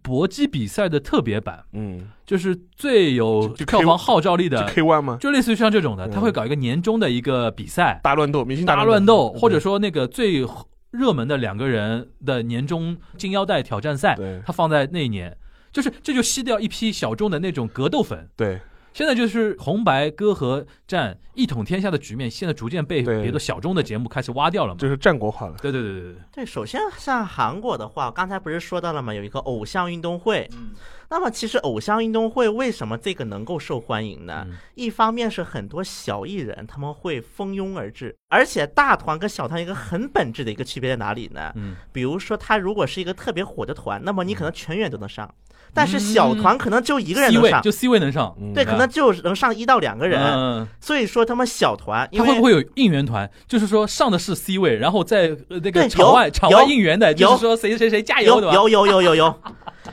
[0.02, 5.18] 搏击比赛的特别版，嗯，就是最有票房号召力的，K One 吗？
[5.20, 6.12] 就类似于像这种的，嗯。
[6.12, 10.46] 他会搞一个年终的一个比赛，大乱斗，明星大乱斗，或者说那个最
[10.92, 15.38] 热门的两个人的年终金腰带挑战赛，他放在那一年，
[15.72, 18.28] 就是这就吸掉一批小众的那种格斗粉。
[18.36, 18.60] 对
[19.00, 24.78] 现在就是红白歌和战一统天下的局面，现在逐渐被别的小众的节目开始挖掉了嘛。
[24.78, 29.14] 就是战国化了，对对对对对，对，首先像韩国的话，刚才不是说到了吗？
[29.14, 30.50] 有一个偶像运动会。
[30.52, 30.72] 嗯
[31.12, 34.46] 那么其实偶像运动会为什么这个能够受欢迎呢？
[34.48, 41.54] 嗯一方面是很多小艺人他们会蜂拥而至，而且大团跟小团一个很本质的一个区别在哪里呢？
[41.56, 45.34] 嗯，比如说他如果是一个特别火的团，那么你可能全员都能上，
[45.74, 50.22] 但是小团可能就一个人能上，位就 C 位能上，嗯对，可能就能上一到两个人。
[50.22, 53.30] 嗯，所以说他们小团，他会不会有应援团？
[53.48, 58.54] 就是说上的是 C 位，然后在呃那个场外有场外应援的，就是说谁谁谁加油，对吧？
[58.54, 59.42] 有有有有有有，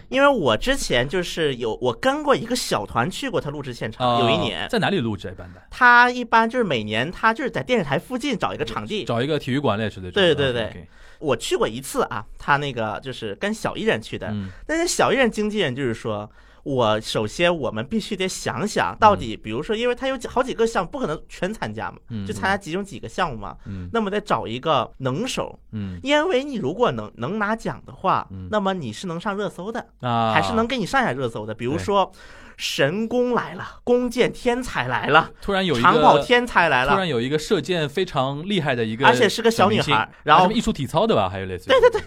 [0.09, 5.29] 因为我之前就是有我跟过一个小团去过他录制现场，啊有一年，在哪里录制？
[5.29, 10.11] 一般的他一般就是每年他就是在电视台附近找一个场地，找一个体育馆类似的。
[10.11, 10.89] 对对对
[11.19, 16.31] 我去过一次啊，他那个就是跟小艺人去的，嗯但是小艺人经纪人就是说。
[16.67, 23.57] 我首先，我们必须得想想到底，比如说，因为他有几好几个项目，不可能全参加嘛，嗯就参加其中几个项目嘛。
[23.67, 29.87] 嗯那么得找一个能手，嗯因为你如果能能拿奖的话嗯，那么你是能上热搜的。
[30.01, 31.55] 啊，还是能给你上下热搜的。
[31.55, 32.11] 比如说，
[32.57, 41.69] 神弓来了，弓箭天才来了，突然有一个长跑天才来了突然，有一个射箭非常厉害的一个，而且是个小女孩然后艺术体操的吧，还有类似。
[41.69, 42.03] 对对对，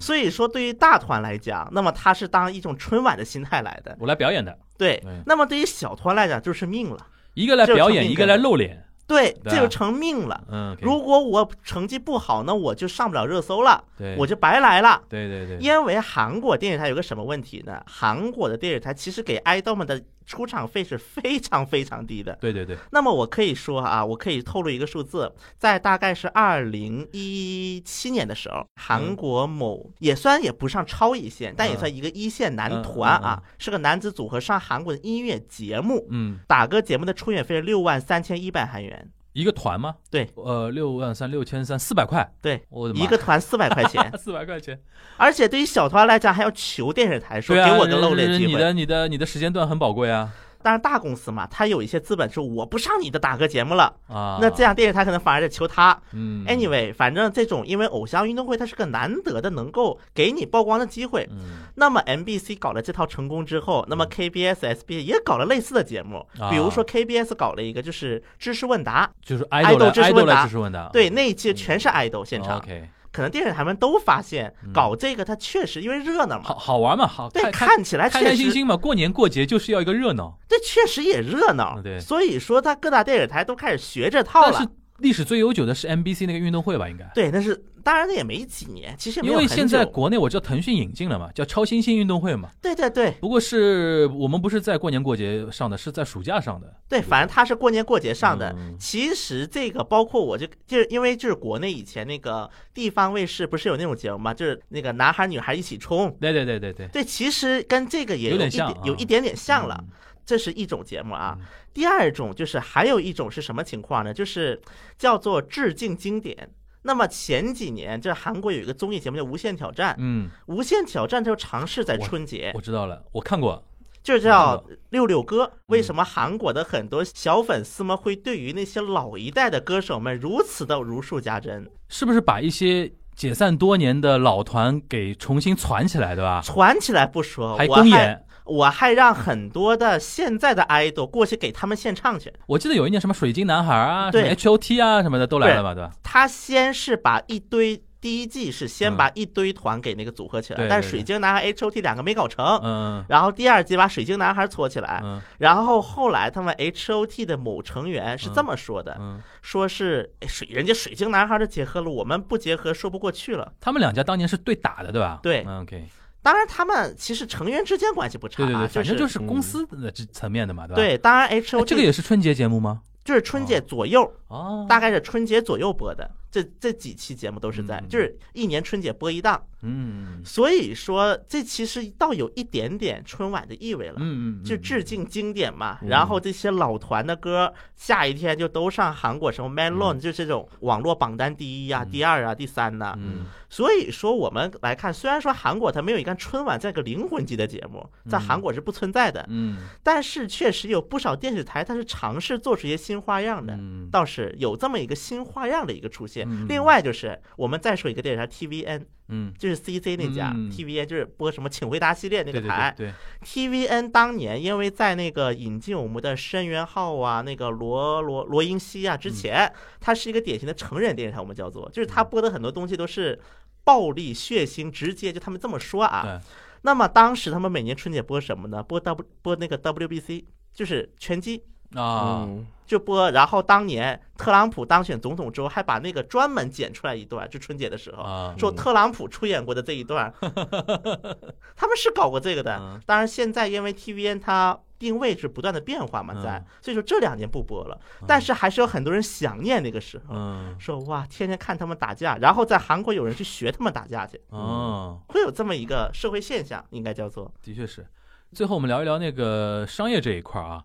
[0.00, 3.96] 所以说对于大团来讲，那么他是当一种春晚的心态来的。
[4.00, 7.06] 我来表演的，对对，那么对于小团来讲就是命了。
[7.34, 8.84] 一个来表演，一个来露脸。
[9.06, 10.40] 对，这就成命了。
[10.48, 15.02] 嗯如果我成绩不好，那我就上不了热搜了，对我就白来了。
[15.08, 17.82] 对对对，因为韩国电视台有个什么问题呢？
[17.86, 22.38] 韩国的电视台其实给爱豆们的出场费是非常非常低的。
[22.40, 39.94] 对对对，那么我可以说啊，我可以透露一个数字，在大概是二零一七年的时候，韩国某也算也不上超一线，但也算一个一线男团啊，是个男子组合上韩国的音乐节目，嗯，打歌节目的出演费是六万三千一百韩元，一个团吗？
[40.10, 44.80] 对，呃，六万三六千三四百块，对，我的妈一个团四百块钱， 四百块钱，
[45.16, 48.52] 而且对于小团来讲，还要求电视台说啊，给我个露脸机会。
[48.52, 50.32] 你的你的你的时间段很宝贵啊
[50.62, 55.98] 当然大公司嘛，他有一些资本是我不上你的打歌节目了，啊，那这样电视台可能反而得求他。
[56.12, 56.44] 嗯。
[56.46, 61.28] Anyway，反正这种因为偶像运动会它是个难得的能够给你曝光的机会。
[61.30, 61.62] 嗯。
[61.76, 66.50] 那么 MBC 搞了这套成功之后，那么 KBS、SBS 也搞了类似的节目，啊。
[66.50, 70.44] 比如说 KBS 搞了一个就是知识问答，就是爱 idol 豆知识问答。
[70.44, 74.72] 知识问答，对，那一期全是爱豆现场，OK，可能电视台们都发现嗯。
[74.72, 81.74] 搞这个它确实因为热闹嘛，好好玩嘛，好对，看起来开开心心嘛，过年过节就是要一个热闹，这确实也热闹。
[81.76, 82.00] 嗯，对。
[82.00, 84.52] 所以说它各大电视台都开始学这套了。
[84.52, 84.68] 但是。
[85.00, 87.04] 历史最悠久的是 NBC 那个运动会吧，应该。
[87.14, 92.50] 对，那是当然那也没几年，其实因为现在国内我知道腾讯引进了嘛，叫超新星运动会嘛。
[92.60, 96.72] 对对对不过是我们不是在过年过节上的，是在暑假上的。
[96.88, 98.54] 对，反正他是过年过节上的。
[98.56, 104.34] 嗯其实这个包括我就就是因为就是国内以前那个地方卫视不是有那种节目嘛？
[104.34, 106.14] 就是那个男孩女孩一起冲。
[106.20, 109.88] 对对对对对，对，其实跟这个也有点点像啊有一点点像了，嗯
[110.24, 111.46] 这是一种节目啊嗯。
[111.72, 114.12] 第二种就是还有一种是什么情况呢？
[114.12, 114.60] 就是
[114.98, 116.50] 叫做致敬经典。
[116.82, 123.62] 那么前几年，这韩国有一个综艺节目叫《无限挑战》，嗯，《无限挑战》就尝试在春节我，知道了，我看过。
[124.02, 125.44] 就是叫六六哥。
[125.44, 131.70] 嗯为什么韩国的很多小粉丝们会对于那些老一代的歌手们如此的如数家珍？
[131.88, 136.40] 是不是把一些解散多年的老团给重新攒起来，对吧？
[136.42, 142.32] 攒起来不说，还公演，我还让很多的现在的 idol 过去给他们献唱去。
[142.46, 145.90] 我记得有一年什么水晶男孩啊，什么对 H O T 啊什么的都来了吧，对吧？
[146.02, 147.82] 他先是把一堆。
[148.00, 163.52] 第一季是先把一堆团给那个组合起来，但是水晶男孩 H O T 两个没搞成，嗯然后第二季把水晶男孩搓起来，嗯然后后来他们 H O T 的某成员是这么说的，嗯，说是哎水人家水晶男孩都结合了，我们不结合说不过去了。
[163.60, 165.20] 他们两家当年是对打的，对吧？
[165.22, 165.84] 对嗯，OK，
[166.22, 170.74] 当然他们其实成员之间关系不差、啊，对对对，反正就就是公司的这层面的嘛，对吧？
[170.76, 172.82] 对，当然 H 哎 O 这个也是春节节目吗？
[173.02, 177.88] 就是春节左右，哦，大概是春节左右播的，这这几期节目都是在，嗯。
[177.88, 180.22] 就是一年春节播一档，嗯。
[180.24, 183.96] 所以说这其实倒有一点点春晚的意味了。
[183.98, 185.88] 嗯嗯，就致敬经典嘛，嗯。
[185.88, 191.90] 然后这些老团的歌，下一天就都上韩国什么 Melon，、就是这种网络榜单第一啊、嗯。
[191.90, 193.26] 第二啊、第三呐、嗯。
[193.48, 199.58] 所以说我们来看，虽然说韩国它没有一个春晚这个灵魂级的节目，在韩国是不存在的，嗯。
[199.82, 203.54] 但是确实有不少电视台它是尝试做出一些新花样的。
[203.54, 203.88] 嗯。
[203.90, 206.19] 倒是有这么一个新花样的一个出现。
[206.28, 212.74] 嗯另外就是我们再说一个电视台 TVN，嗯，就是 CC 那家、嗯 TVN，就是播什么《请回答》系列那个台。
[212.76, 212.92] 对。
[212.92, 212.94] 对
[213.24, 223.18] ，TVN 当年因为在那个引进我们的申元浩啊、那个罗罗罗英熙啊之前，它是一个典型的成人电视台，我们叫做，就是它播的很多东西都是
[223.64, 226.02] 暴力、血腥、直接，就他们这么说啊。
[226.04, 226.20] 对。
[226.62, 228.62] 那么当时他们每年春节播什么呢？
[228.62, 231.42] 播 W 播那个 WBC，就是拳击。
[231.74, 240.14] 啊，嗯就播，然后当年特朗普当选总统之后，还把那个专门剪出来一段，就春节的时候，啊说特朗普出演过的这一段，
[241.56, 242.80] 他们是搞过这个的嗯。
[242.86, 257.84] 当然，现在因为 TVN 它定位是不断的变化嘛，在嗯，所以说这两年不播了，但是还是有很多人想念那个时候，嗯说哇，天天看他们打架，然后在韩国有人去学他们打架去，哦，会有这么一个社会现象，应该叫做的确是。
[258.32, 260.62] 最后我们聊一聊那个商业这一块啊，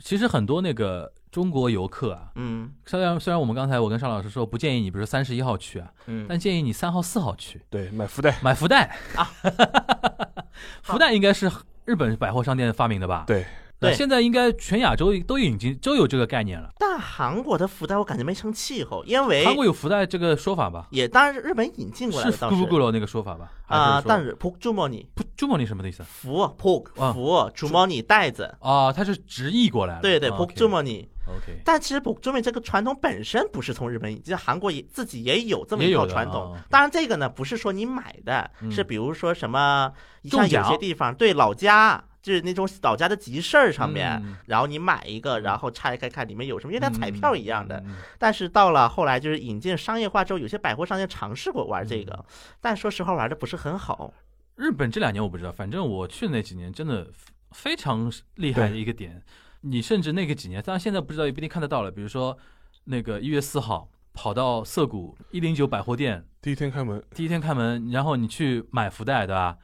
[0.00, 9.28] 其实很多那个中国游客啊，嗯虽然虽然我们刚才我跟邵老师说不建议你，比如三十一号去啊，嗯，但建议你三号、四号去对，买福袋，买福袋啊。
[10.82, 11.50] 福袋应该是
[11.86, 13.24] 日本百货商店发明的吧？
[13.26, 13.46] 对，
[13.80, 16.70] 对那现在应该全亚洲都已经都有这个概念了。
[16.78, 20.86] 但韩国的福袋我感觉没成气候，因为韩国有福袋这个说法吧？
[20.90, 23.50] 也当然是日本引进过来是的，倒是咕噜咕噜那个说法吧？
[23.66, 26.02] 啊，但是是 p o k j u m o n i 不朱莫尼什么的意思？
[26.04, 30.02] 福 p o k 福 j u m o n i 袋子，啊，它是直译过来的。
[30.02, 36.64] 对对啊 p o k j u m o n i OK，但其实 o n i 这个传统本身不是从日本引进，韩国也自己也有这么一套传统啊。
[36.70, 39.92] 当然这个呢不是说你买的，嗯是比如说什么
[40.24, 42.02] 像有些地方对老家。
[42.22, 47.82] 就是那种老家的集市儿上面，嗯然后你买一个，然后拆开看里面有什么，因为它彩票一样的。
[48.16, 52.24] 但是到了后来，就是引进商业化之后，有些百货商店尝试过玩这嗯个，
[52.60, 54.14] 但说实话玩的不是很好。
[54.54, 57.08] 日本这两年我不知道，反正我去那几年真的
[57.50, 59.20] 非常厉害的一个点。
[59.62, 61.90] 你甚至那个几年，当然现在不知道也不一定看得到了。
[61.90, 62.36] 比如说
[62.84, 69.56] 那个一月四号跑到涩谷一零九百货店，第一天开门，第一天开门，然后你去买福袋，对吧？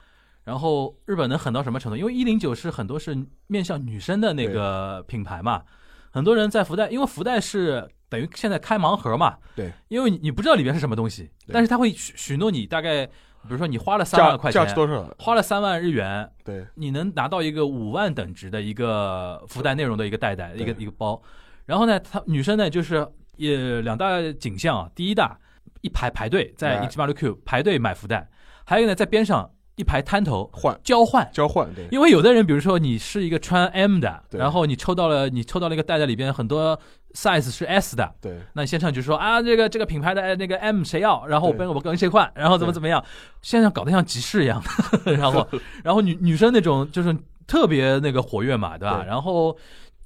[0.45, 1.97] 然后日本能狠到什么程度？
[1.97, 5.63] 因为一零九是很多是面向女生的那个品牌嘛，
[6.11, 13.07] 很多人在福袋，因为福袋是等于现在开盲盒嘛，对，因为你你不知道里面是什么东西，但是他会许许诺你大概，
[13.49, 15.09] 比如说你花了三万块钱，价值多少？
[15.19, 21.21] 花了三万日元，对，你能拿到一个五万等值的一个福袋内容的一个袋袋，一个一个包。
[21.65, 25.39] 然后呢，他女生呢就是也两大景象啊，第一大
[25.81, 28.29] 一排排队在哎一七八六 Q 排队买福袋，
[28.65, 31.27] 还有呢在边上一排摊头换交换。
[31.33, 36.79] 交换，对，因为有的人，比如说你是一个穿 M 的，然后你抽到了你抽到了一个袋袋里边很多
[37.15, 41.25] size 是 S 的，对，那你现场就说啊，这个这个品牌的呃那个 M 谁要？
[41.27, 42.31] 然后我跟我跟谁换？
[42.35, 43.03] 然后怎么怎么样？
[43.41, 44.63] 现在搞得像集市一样，
[45.07, 45.47] 然后
[45.83, 47.17] 然后女女生那种就是
[47.47, 48.99] 特别那个活跃嘛，对吧？
[49.03, 49.57] 对然后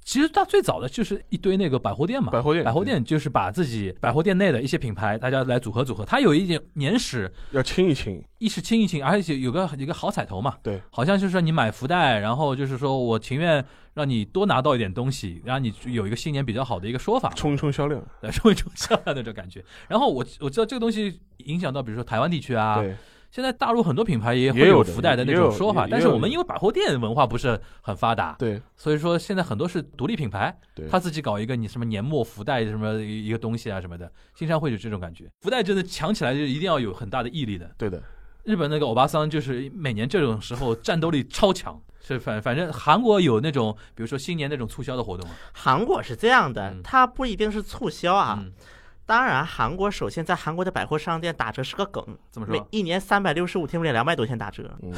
[0.03, 19.63] 其实它最早的就是一堆那个百货店嘛，百货店，百货店就是把自己百货店内的一些品牌大家来组合组合，它有一点年史，要清一清，一是清一清，而且有个有个好彩头嘛，对，好像就是说你买福袋，然后就是说我情愿让你多拿到一点东西，让你有一个新年比较好的一个说法，冲一冲销量，来冲一冲销量的那种感觉。
[19.87, 22.95] 然后我我知道这个东西影响到，比如说台湾地区啊，对，
[23.33, 35.27] 现在大陆很多品牌也会也有福袋的那种说法，但是我们因为百货店文化不是很发达，对，所以说现在很多是独立品牌，对，他自己搞一个你什么年末福袋什么一个东西啊什么的，经常会有这种感觉。
[35.41, 37.71] 福袋真的抢起来就一定要有很大的毅力的。
[37.75, 37.99] 对的，
[38.43, 45.35] 日本那个欧巴桑就是每年这种时候战斗力超强，是反反正韩国有那种比如说新年那种促销的活动吗？
[45.51, 48.53] 韩国是这样的嗯，它不一定是促销啊，嗯
[49.05, 52.67] 当然，韩国首先在韩国的百货商店打折是个梗，怎么说？
[52.71, 54.73] 一年三百六十五天，不得两百多天打折。
[54.81, 54.93] 嗯，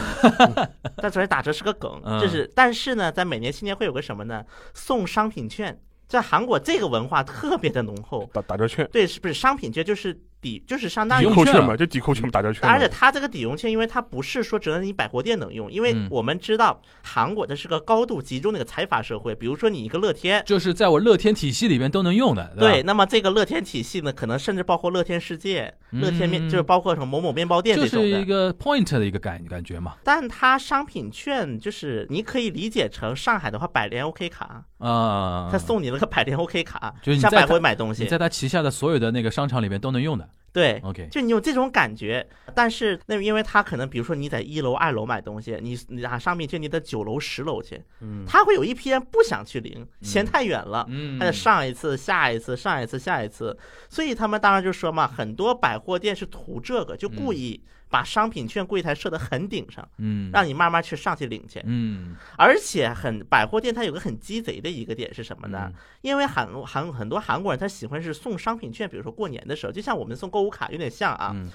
[0.97, 4.43] 但首先打折是个梗，嗯这是但是呢，在每年新年会有个什么呢？
[4.74, 8.30] 送商品券，在韩国这个文化特别的浓厚。
[8.32, 10.14] 打打折券，对，是不是商品券就是
[10.45, 12.69] 抵，就是相当于抵扣券嘛，就抵扣券打折券。
[12.69, 19.33] 而且它这个抵用券，因为它不是说只能你百货店能用，因为嗯我们知道韩国这是个高度集中的一个财阀社会。
[19.33, 22.83] 比如说你一个乐天，就是在我乐天体系里边都能用的，对，吧？
[22.85, 28.07] 那么这个乐天体系呢，可能甚至包括乐天世界、乐天面，嗯就是包括什么某某面包店这种的。
[28.07, 40.80] 是一个 point 的一个感感觉嘛，但它商品券就是你可以理解成上海的话，百联 OK 卡，啊，他送你那个百联 OK 卡，就是你在百货买东西，你在他旗下的所有的那个商场里面都能用的对。
[40.86, 42.26] ，OK，就你有这种感觉，
[42.56, 48.24] 但是那因为他可能，比如说你在一楼、二楼买东西，你你拿上面就，你得九楼、十楼去，嗯。
[48.26, 51.20] 他会有一批人不想去领，嫌太远了，嗯。
[51.20, 53.58] 他得上一次、下一次、上一次、下一次，
[53.89, 57.62] 所以他们当然就说嘛，很多百货店是图这个，就故意
[57.95, 61.61] 把商品券柜台设得很顶上，嗯，让你慢慢去上去领去。
[61.63, 65.71] 嗯而且很百货店它有个很鸡贼的一个点是什么呢？
[65.71, 71.31] 嗯因为韩韩很多韩国人他喜欢是送商品券，比如说过年的时候，就像我们送购物卡有点像啊。
[71.33, 71.49] 嗯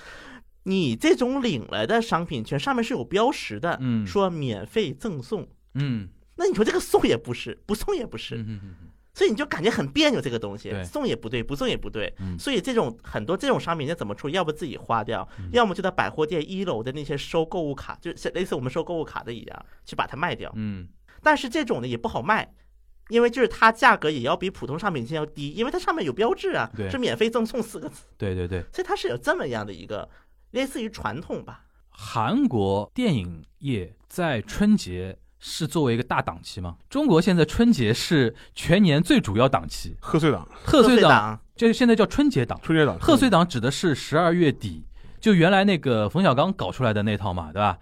[0.62, 5.46] 你这种领来的商品券上面是有标识的，嗯说免费赠送。
[5.74, 8.60] 嗯那你说这个送也不是，不送也不是，嗯
[9.12, 10.20] 所以你就感觉很别扭。
[10.20, 12.12] 这个东西送也不对，不送也不对。
[12.18, 14.34] 嗯所以这种很多这种商品券怎么处理？
[14.34, 20.52] 要不自己花掉，嗯要么就在百货店一楼的那些收购物卡，就像类似我们收购物卡的一样，去把它卖掉。
[20.54, 20.88] 嗯
[21.22, 22.52] 但是这种呢也不好卖，
[23.08, 30.08] 因为就是它价格也要比普通商品线要低，因为它上面有标志啊，是免费赠送四个字，对对对，所以它是有这么样的一个
[30.52, 31.64] 类似于传统吧。
[31.88, 36.76] 韩国电影业在春节是作为一个大档期吗？
[36.88, 44.84] 中国现在春节是全年最主要档期，贺岁档、贺岁档档，就是现在叫春节档，春节档、贺岁档指的是十二月底，
[45.18, 47.78] 就原来那个冯小刚搞出来的那套嘛，对吧？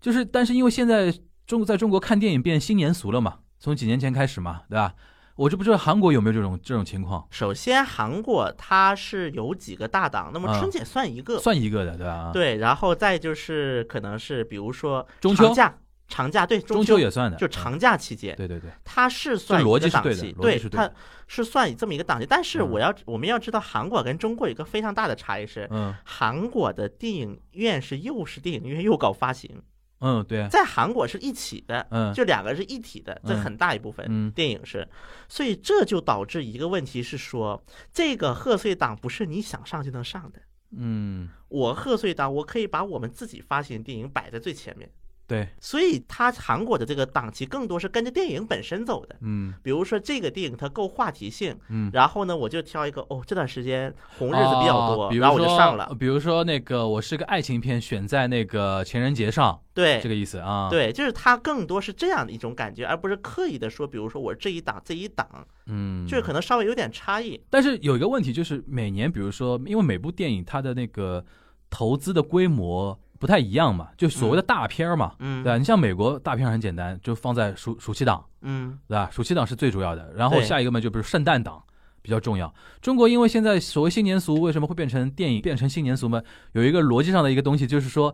[0.00, 1.12] 就是，但是因为现在
[1.46, 4.94] 中在中国看电影变新年俗了嘛，从几年前开始嘛，对吧？
[5.34, 15.74] 我就不知道韩国有没有这种这种情况，首先韩国它是有几个大档，那么啊春节算一个，算一个的，对吧？，对，然后再就是可能是比如说中秋假，
[16.08, 20.90] 长假对中秋秋也算的，就长假期间，对对对，它是算逻一个档期，对，它
[21.26, 22.26] 是算这么一个档期。
[22.28, 22.70] 但是嗯。
[22.70, 25.94] 我要我们要知道，韩国跟中国有一个非常大的差异是，嗯。
[26.04, 29.62] 韩国的电影院是又是电影院又搞发行，
[30.00, 32.12] 嗯，对，在韩国是一起的，嗯。
[32.12, 33.40] 就两个是一体的，这嗯。
[33.40, 34.04] 很大一部分。
[34.08, 34.30] 嗯。
[34.32, 34.86] 电影是，
[35.28, 40.40] 所以这就导致一个问题是说，这个贺岁档不是你想上就能上的。
[40.74, 44.90] 嗯，我贺岁档，我可以把我们自己发行的电影摆在最前面，
[45.32, 49.16] 对，所以它韩国的这个档期更多是跟着电影本身走的。
[49.22, 51.90] 嗯比如说这个电影它够话题性，嗯。
[51.90, 55.90] 然后呢，我就挑一个哦，这段时间红日子比较多，哦比如然后我就上了。
[55.98, 65.26] 比如说那个，我是个爱情片，选在那个情人节上，对，这个意思啊。，对，就是它更多是这样的一种感觉，而不是刻意的说，比如说我这一档这一档，
[65.66, 67.40] 嗯，就是可能稍微有点差异。
[67.48, 71.24] 但是有一个问题，就是每年，比如说，因为每部电影它的那个
[71.70, 75.56] 投资的规模不太一样嘛，就所谓的大片儿嘛，嗯，对吧？
[75.56, 79.08] 你像美国大片儿很简单，就放在暑暑期档，嗯，对吧？
[79.12, 81.62] 暑期档是最主要的，然后下一个嘛，就比如圣诞档
[82.02, 82.52] 比较重要。
[82.80, 86.20] 中国因为现在所谓新年俗，为什么会变成电影变成新年俗嘛？
[86.50, 88.12] 有一个逻辑上的一个东西，就是说，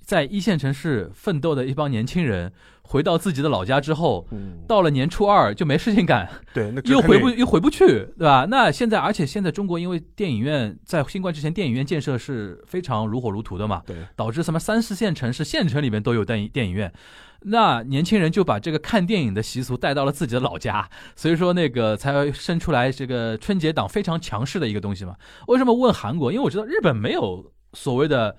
[0.00, 8.46] 在一线城市奋斗的一帮年轻人，回到自己的老家之后，嗯，到了年初二就没事情干，对，那 又回不又回不去，对吧？
[8.48, 16.92] 那现在，而且现在中国因为电影院在新冠之前，电影院建设是非常如火如荼的嘛，对，导致什么三四线城市、县城里面都有电影电影院。
[17.42, 25.14] 那年轻人就把这个看电影的习俗带到了自己的老家，所以说那个才会生出来这个春节档非常强势的一个东西嘛。
[25.46, 26.32] 为什么问韩国？
[26.32, 28.36] 因为我知道日本没有所谓的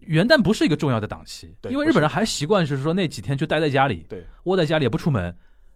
[0.00, 5.34] 元旦不是一个重要的档期，对因为日本人还习惯是说那几天就待在家里，对，窝在家里也不出门，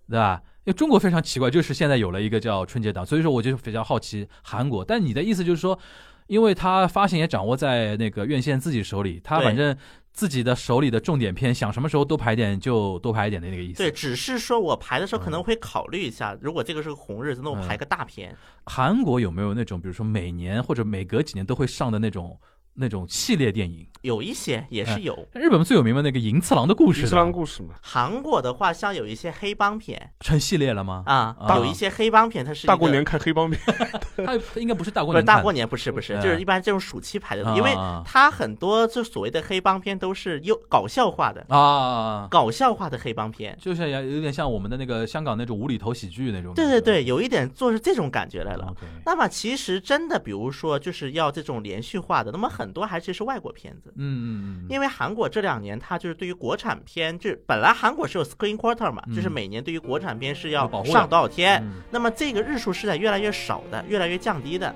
[0.08, 0.40] 对吧？
[0.64, 4.84] 因为中国非常奇怪，就是现在有了一个叫春节档，所以说我就比较好奇韩国。
[4.84, 5.78] 但你的意思就是说，
[6.26, 9.76] 因为他发行也掌握在那个院线自己手里，他反正
[10.12, 13.78] 自己的手里的重点片，想什么时候多排点就多排一点的那个意思。
[13.78, 18.34] 对，，只是说我排的时候可能嗯会考虑一下，如果这个是个红日子，那我排个大片。
[18.64, 22.36] 韩国有没有那种，比如说每年或者每隔几年都会上的那种
[22.76, 23.86] 那种系列电影。
[24.02, 25.26] 有一些也是有。
[25.32, 31.02] 日本最有名的那个银次郎的故事的，伊斯兰故事嘛，韩国的话，像有一些黑帮片成系列了吗？
[31.06, 33.60] 啊，啊有一些黑帮片，它是大过年看黑帮片，
[34.24, 37.74] 它应该不是大过不是年，大过年，不是不是，嗯就是一般这种暑期拍的，啊因为
[38.04, 43.58] 它很多就所谓的黑帮片都是又搞笑化的，啊，搞笑化的黑帮片。
[43.60, 46.54] 就像有有点像我们的那个香港那种无厘头喜剧那种。
[46.54, 48.72] 对对对，有一点做是这种感觉来了。
[49.04, 53.92] 那么其实真的，比如说就是要这种连续化的，那么很多还是是外国片子。
[53.96, 54.26] 嗯嗯
[54.62, 64.74] 嗯，因为韩国这两年，它就是对于国产片，就是本来韩国是有 Screen Quarter 嘛，嗯就是每年对于国产片是要上多少天，嗯那么这个日数是在越来越少的，越来越降低的。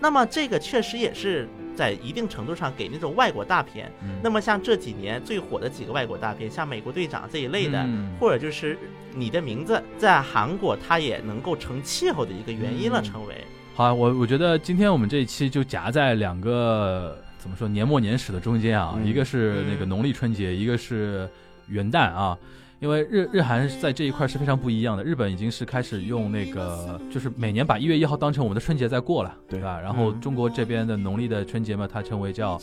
[0.00, 3.88] 那么这个确实也是在一定程度上给那种外国大片。
[4.02, 8.74] 嗯那么像这几年最火的几个外国大片，像《美国队长》这一类的，嗯或者就是
[9.14, 13.44] 《你的名字》，在韩国它也能够成气候的一个原因了，嗯成为。
[13.82, 21.28] 好啊，我我觉得今天我们这一期就夹在两个怎么说年末年始的中间啊，嗯一个是那个嗯农历春节，一个是
[21.66, 22.38] 元旦啊。
[22.78, 29.80] 因为日日韩在这一块是非常不一样的，日本已经是开始用那个，就是每年把一月一号当成我们的春节在过了，对吧？
[29.80, 32.60] 然后嗯中国这边的农历的春节嘛，它称为叫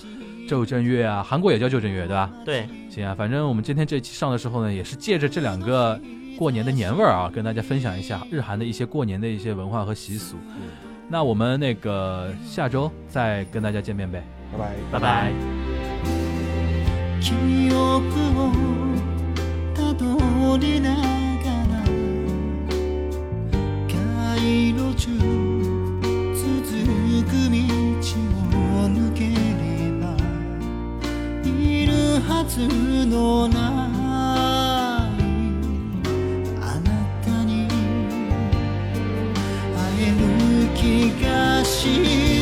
[0.48, 2.32] 旧正月啊，韩国也叫旧正月，对吧？
[2.46, 6.00] 对，行啊，反正我们今天这期上的时候呢，也是借着这两个
[6.38, 10.38] 过年的年味儿啊，跟大家分享一下日韩的一些过年的一些文化和习俗。
[11.09, 14.23] 那我们那个下周再跟大家见面呗。
[14.53, 14.75] 拜拜。
[14.93, 15.33] 拜拜。
[17.21, 17.33] 記
[17.71, 17.75] 憶
[18.37, 18.53] を
[19.75, 21.01] たどりなが
[21.71, 21.83] ら
[23.89, 25.11] 街路中
[26.35, 26.45] 続
[27.25, 27.57] く道
[28.53, 29.35] を抜けれ
[30.01, 30.05] ば
[31.49, 32.69] いるはず
[33.07, 33.88] のない
[41.82, 42.39] 记忆